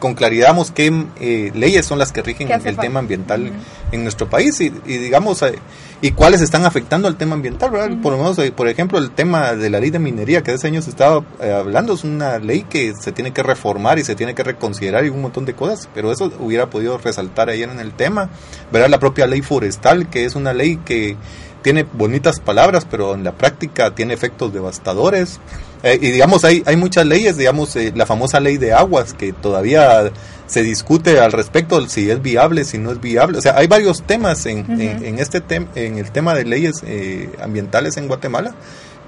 [0.04, 3.54] con claridad qué eh, leyes son las que rigen el tema ambiental
[3.94, 5.60] en nuestro país y, digamos eh,
[6.02, 7.70] y cuáles están afectando al tema ambiental
[8.02, 10.90] por lo menos por ejemplo el tema de la ley de minería que hace años
[10.90, 11.24] estaba
[11.58, 15.10] hablando es una ley que se tiene que reformar y se tiene que reconsiderar y
[15.10, 18.30] un montón de cosas pero eso hubiera podido resaltar ayer en el tema
[18.74, 21.16] verdad la propia ley forestal que es una ley que
[21.64, 25.40] tiene bonitas palabras, pero en la práctica tiene efectos devastadores.
[25.84, 29.34] Eh, y digamos, hay, hay muchas leyes, digamos, eh, la famosa ley de aguas, que
[29.34, 30.12] todavía
[30.48, 33.38] se discute al respecto si es viable, si no es viable.
[33.38, 37.30] O sea, hay varios temas en, en, este tema en el tema de leyes eh,
[37.42, 38.56] ambientales en Guatemala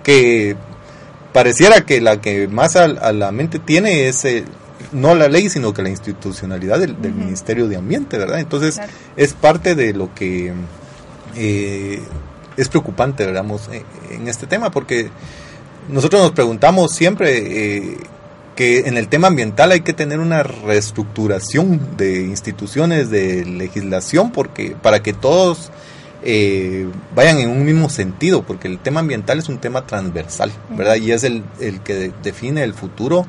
[0.04, 0.58] que
[1.32, 4.26] pareciera que la que más a, la mente tiene es
[4.92, 8.40] no la ley, sino que la institucionalidad del, Ministerio de Ambiente, ¿verdad?
[8.40, 8.80] Entonces,
[9.16, 10.54] es parte de lo que
[12.58, 15.10] es preocupante, digamos, eh, en este tema, porque
[15.90, 17.98] nosotros nos preguntamos siempre eh,
[18.56, 24.76] que en el tema ambiental hay que tener una reestructuración de instituciones, de legislación, porque
[24.82, 25.72] para que todos
[26.24, 30.96] eh, vayan en un mismo sentido, porque el tema ambiental es un tema transversal, ¿verdad?
[30.96, 33.26] Y es el, el que define el futuro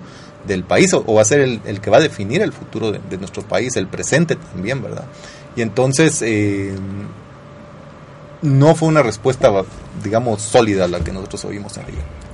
[0.47, 3.01] del país, o, va a ser el, el, que va a definir el futuro de,
[3.11, 5.05] de, nuestro país, el presente también, ¿verdad?
[5.57, 6.73] Y entonces, eh,
[8.43, 9.51] no fue una respuesta,
[10.03, 11.85] digamos, sólida la que nosotros oímos en.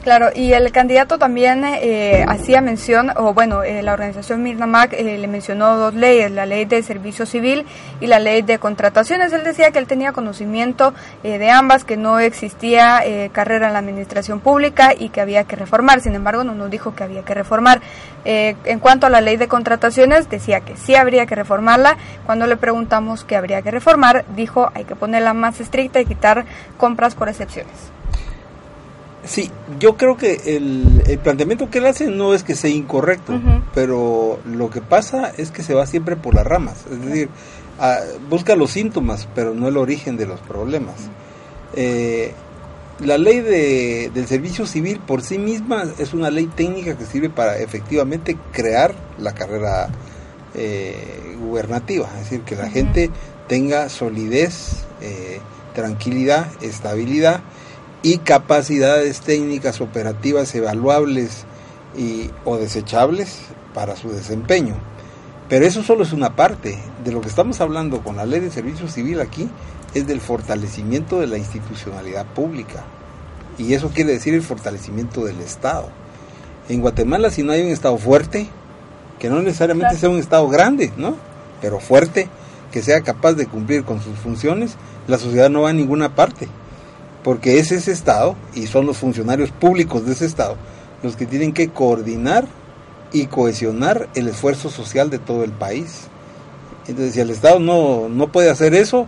[0.03, 5.17] Claro, y el candidato también eh, hacía mención, o bueno, eh, la organización Mirnamac eh,
[5.17, 7.65] le mencionó dos leyes, la ley de servicio civil
[8.01, 9.33] y la ley de contrataciones.
[9.33, 10.93] Él decía que él tenía conocimiento
[11.23, 16.01] de ambas, que no existía carrera en la administración pública y que había que reformar.
[16.01, 17.81] Sin embargo, no nos dijo que había que reformar.
[18.25, 21.97] en cuanto a la ley de contrataciones, decía que sí habría que reformarla.
[22.27, 26.45] Cuando le preguntamos qué habría que reformar, dijo hay que ponerla más estricta y quitar
[26.77, 27.29] compras por
[29.25, 33.41] Sí, yo creo que el, planteamiento que él hace no es que sea incorrecto,
[33.75, 37.29] pero lo que pasa es que se va siempre por las ramas, es decir,
[38.29, 40.97] busca los síntomas, pero no el origen de los problemas.
[41.75, 42.33] Eh,
[43.01, 47.31] la ley de, del servicio civil por sí misma es una ley técnica que sirve
[47.31, 49.89] para efectivamente crear la carrera
[50.55, 53.11] eh, gubernativa, es decir, que la gente
[53.49, 55.41] tenga solidez, eh,
[55.75, 57.41] tranquilidad, estabilidad
[58.03, 61.45] y capacidades técnicas operativas evaluables
[61.97, 63.39] y, o desechables
[63.75, 64.75] para su desempeño.
[65.49, 66.79] Pero eso solo es una parte.
[67.05, 69.49] De lo que estamos hablando con la ley de servicio civil aquí
[69.95, 72.85] es del fortalecimiento de la institucionalidad pública.
[73.59, 75.91] Y eso quiere decir el fortalecimiento del Estado.
[76.69, 78.49] En Guatemala si no hay un Estado fuerte,
[79.19, 81.17] que no necesariamente sea un Estado grande, ¿no?
[81.61, 82.29] Pero fuerte,
[82.73, 84.77] que sea capaz de cumplir con sus funciones,
[85.07, 86.49] la sociedad no va a ninguna parte
[87.23, 90.57] porque es ese Estado y son los funcionarios públicos de ese Estado
[91.03, 92.47] los que tienen que coordinar
[93.13, 96.09] y cohesionar el esfuerzo social de todo el país.
[96.87, 99.07] Entonces, si el Estado no, no puede hacer eso,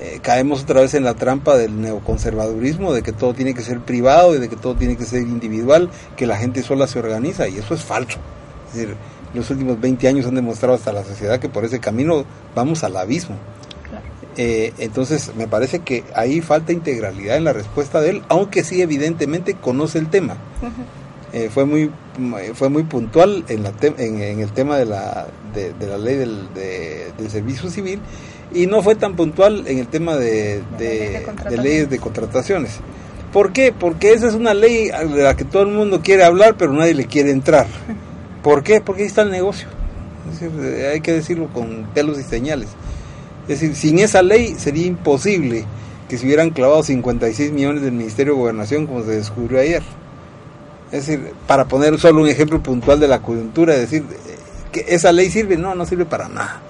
[0.00, 3.80] eh, caemos otra vez en la trampa del neoconservadurismo, de que todo tiene que ser
[3.80, 7.48] privado y de que todo tiene que ser individual, que la gente sola se organiza,
[7.48, 8.18] y eso es falso.
[8.68, 8.96] Es decir,
[9.34, 12.96] los últimos 20 años han demostrado hasta la sociedad que por ese camino vamos al
[12.96, 13.36] abismo.
[14.36, 18.80] Eh, entonces, me parece que ahí falta integralidad en la respuesta de él, aunque sí
[18.80, 20.36] evidentemente conoce el tema.
[21.32, 21.90] Eh, fue muy
[22.54, 27.30] fue muy puntual en, la en, el tema de la, de, la ley del, del,
[27.30, 28.00] servicio civil
[28.52, 32.80] y no fue tan puntual en el tema de, de, leyes de contrataciones.
[33.32, 33.72] ¿Por qué?
[33.72, 36.92] Porque esa es una ley de la que todo el mundo quiere hablar, pero nadie
[36.92, 37.66] le quiere entrar.
[38.42, 38.82] ¿Por qué?
[38.82, 39.68] Porque ahí está el negocio.
[40.92, 42.68] hay que decirlo con pelos y señales.
[43.48, 45.64] Es decir, sin esa ley sería imposible
[46.08, 49.82] que se hubieran clavado 56 millones del Ministerio de Gobernación como se descubrió ayer.
[50.92, 54.04] Es decir, para poner solo un ejemplo puntual de la coyuntura, decir
[54.70, 56.60] que esa ley sirve, no, no sirve para nada.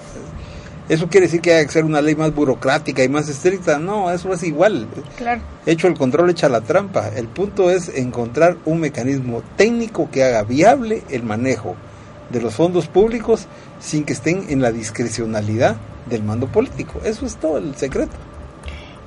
[0.89, 3.79] ¿Eso quiere decir que hay que ser una ley más burocrática y más estricta?
[3.79, 4.87] No, eso es igual.
[5.17, 5.41] Claro.
[5.67, 7.09] Hecho el control, echa la trampa.
[7.09, 11.77] El punto es encontrar un mecanismo técnico que haga viable el manejo
[12.31, 13.47] de los fondos públicos
[13.81, 15.77] sin que estén en la discrecionalidad
[16.07, 17.01] del mando político.
[17.05, 18.13] Eso es todo el secreto.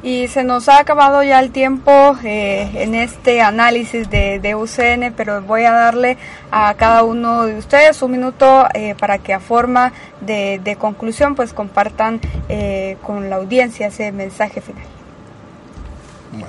[0.06, 5.42] Y se nos ha acabado ya el tiempo eh, en este análisis de, UCN, pero
[5.42, 6.18] voy a darle
[6.52, 11.54] a cada uno de ustedes un minuto eh, para que a forma de, conclusión pues
[11.54, 14.84] compartan eh, con la audiencia ese mensaje final.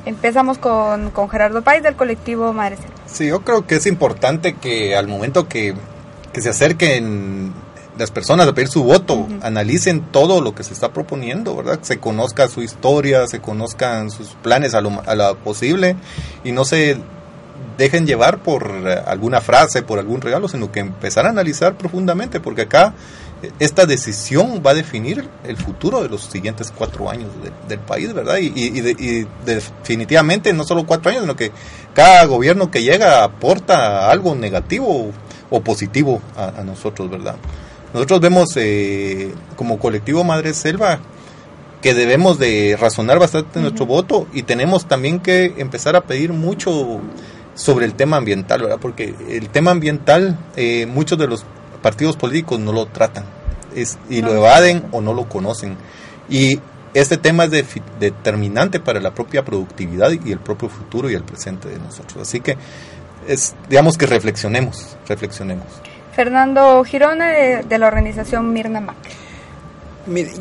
[0.04, 2.76] Empezamos con, con, Gerardo Páez del colectivo Madre
[3.06, 5.74] Sí, yo creo que es importante que al momento que,
[6.32, 7.54] que se acerquen
[7.98, 11.78] las personas a pedir su voto, analicen todo lo que se está proponiendo, ¿verdad?
[11.82, 15.96] Se conozca su historia, se conozcan sus planes a lo, a lo posible
[16.44, 16.98] y no se
[17.76, 22.40] dejen llevar por eh, alguna frase, por algún regalo, sino que empezar a analizar profundamente,
[22.40, 22.94] porque acá
[23.42, 27.30] eh, esta decisión va a definir el futuro de los siguientes cuatro años
[27.68, 28.38] del país, ¿verdad?
[28.38, 31.52] Y, y, definitivamente no solo cuatro años, sino que
[31.94, 35.12] cada gobierno que llega aporta algo negativo
[35.50, 37.36] o positivo a, a nosotros, ¿verdad?
[37.96, 40.98] Nosotros vemos eh, como colectivo Madre Selva
[41.80, 47.00] que debemos de razonar bastante nuestro voto y tenemos también que empezar a pedir mucho
[47.54, 48.76] sobre el tema ambiental, ¿verdad?
[48.82, 51.46] Porque el tema ambiental eh, muchos de los
[51.80, 53.24] partidos políticos no lo tratan
[53.74, 55.78] es, y lo evaden o no lo conocen.
[56.28, 56.60] Y
[56.92, 61.70] este tema es determinante para la propia productividad y el propio futuro y el presente
[61.70, 62.28] de nosotros.
[62.28, 62.58] Así que
[63.26, 65.64] es, digamos que reflexionemos, reflexionemos.
[66.16, 68.96] Fernando Girona de, la organización Mirna Mac.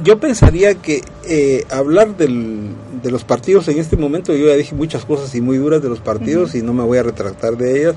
[0.06, 2.70] yo pensaría que eh, hablar del,
[3.04, 5.90] de los partidos en este momento, yo ya dije muchas cosas y muy duras de
[5.90, 7.96] los partidos y no me voy a retractar de ellas.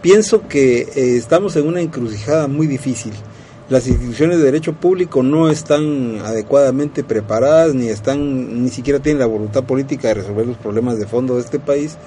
[0.00, 3.12] Pienso que eh, estamos en una encrucijada muy difícil.
[3.68, 9.26] Las instituciones de derecho público no están adecuadamente preparadas ni están ni siquiera tienen la
[9.26, 11.98] voluntad política de resolver los problemas de fondo de este país.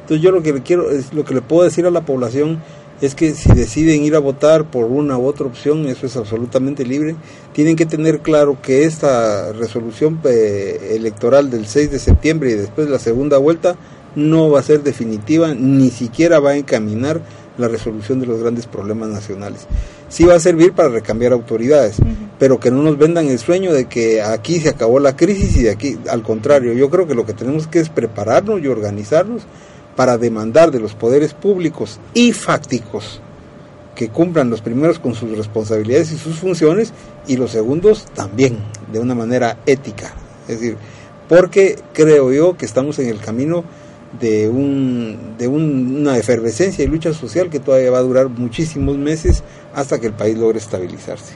[0.00, 2.60] Entonces yo lo que le quiero es lo que le puedo decir a la población
[3.00, 6.84] es que si deciden ir a votar por una u otra opción, eso es absolutamente
[6.84, 7.16] libre,
[7.52, 12.86] tienen que tener claro que esta resolución eh, electoral del 6 de septiembre y después
[12.86, 13.76] de la segunda vuelta
[14.14, 17.20] no va a ser definitiva, ni siquiera va a encaminar
[17.58, 19.66] la resolución de los grandes problemas nacionales.
[20.08, 21.96] Sí va a servir para recambiar autoridades,
[22.38, 25.62] pero que no nos vendan el sueño de que aquí se acabó la crisis y
[25.64, 29.42] de aquí, al contrario, yo creo que lo que tenemos que es prepararnos y organizarnos
[29.96, 33.20] para demandar de los poderes públicos y fácticos
[33.94, 36.92] que cumplan los primeros con sus responsabilidades y sus funciones
[37.26, 38.58] y los segundos también
[38.92, 40.12] de una manera ética.
[40.46, 40.76] Es decir,
[41.28, 43.64] porque creo yo que estamos en el camino
[44.20, 49.42] de, un, de una efervescencia y lucha social que todavía va a durar muchísimos meses
[49.74, 51.34] hasta que el país logre estabilizarse.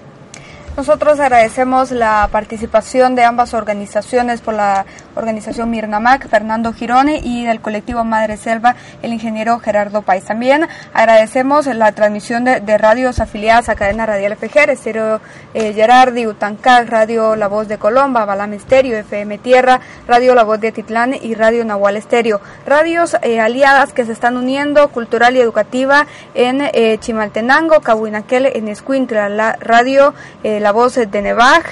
[0.77, 7.61] Nosotros agradecemos la participación de ambas organizaciones por la organización Mirnamac, Fernando Girone y del
[7.61, 10.25] colectivo Madre Selva, el ingeniero Gerardo Pais.
[10.25, 15.21] También agradecemos la transmisión de, radios afiliadas a Cadena Radial FGR, Estéreo
[15.55, 20.61] eh, Gerardi, Utancac, Radio La Voz de Colomba, Balam Estéreo, FM Tierra, Radio La Voz
[20.61, 22.41] de Titlán y Radio Nahual Estéreo.
[22.67, 28.69] Radios eh, aliadas que se están uniendo cultural y educativa en eh, Chimaltenango, Cahuinaquel, en
[28.69, 31.65] Escuintla, la radio La Voz de Nevaj,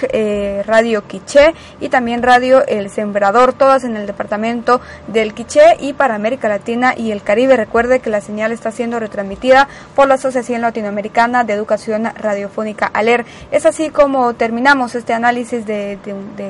[0.66, 6.14] Radio Quiché y también Radio El Sembrador, todas en el departamento del Quiché y para
[6.14, 7.57] América Latina y el Caribe.
[7.57, 13.24] Recuerde que la señal está siendo retransmitida por la Asociación Latinoamericana de Educación Radiofónica ALER.
[13.51, 15.99] Es así como terminamos este análisis de,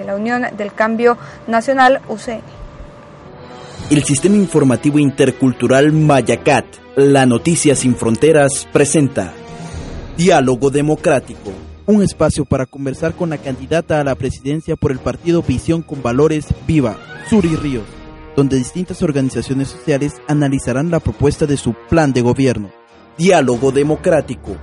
[0.07, 2.41] la Unión del Cambio Nacional UCN.
[3.91, 6.66] El Sistema Informativo Intercultural Mayacat,
[6.97, 9.33] la Noticia Sin Fronteras, presenta
[10.16, 15.43] Diálogo Democrático un espacio para conversar con la candidata a la presidencia por el partido
[15.43, 16.99] Visión con Valores Viva,
[17.30, 17.86] Suri Ríos,
[18.36, 22.68] donde distintas organizaciones sociales analizarán la propuesta de su plan de gobierno.
[23.16, 24.59] Diálogo Democrático.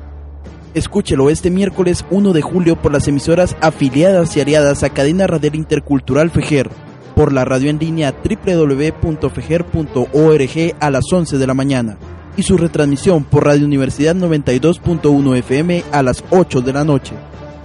[0.76, 5.56] Escúchelo este miércoles 1 de julio por las emisoras afiliadas y aliadas a Cadena Radial
[5.56, 6.70] Intercultural FEGER,
[7.16, 11.98] por la radio en línea www.feger.org a las 11 de la mañana
[12.38, 17.16] y su retransmisión por Radio Universidad 92.1 FM a las 8 de la noche.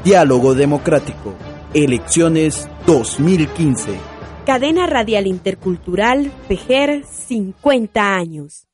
[0.05, 1.35] Diálogo Democrático.
[1.75, 3.93] Elecciones 2015.
[4.47, 8.70] Cadena Radial Intercultural PEGER 50 años.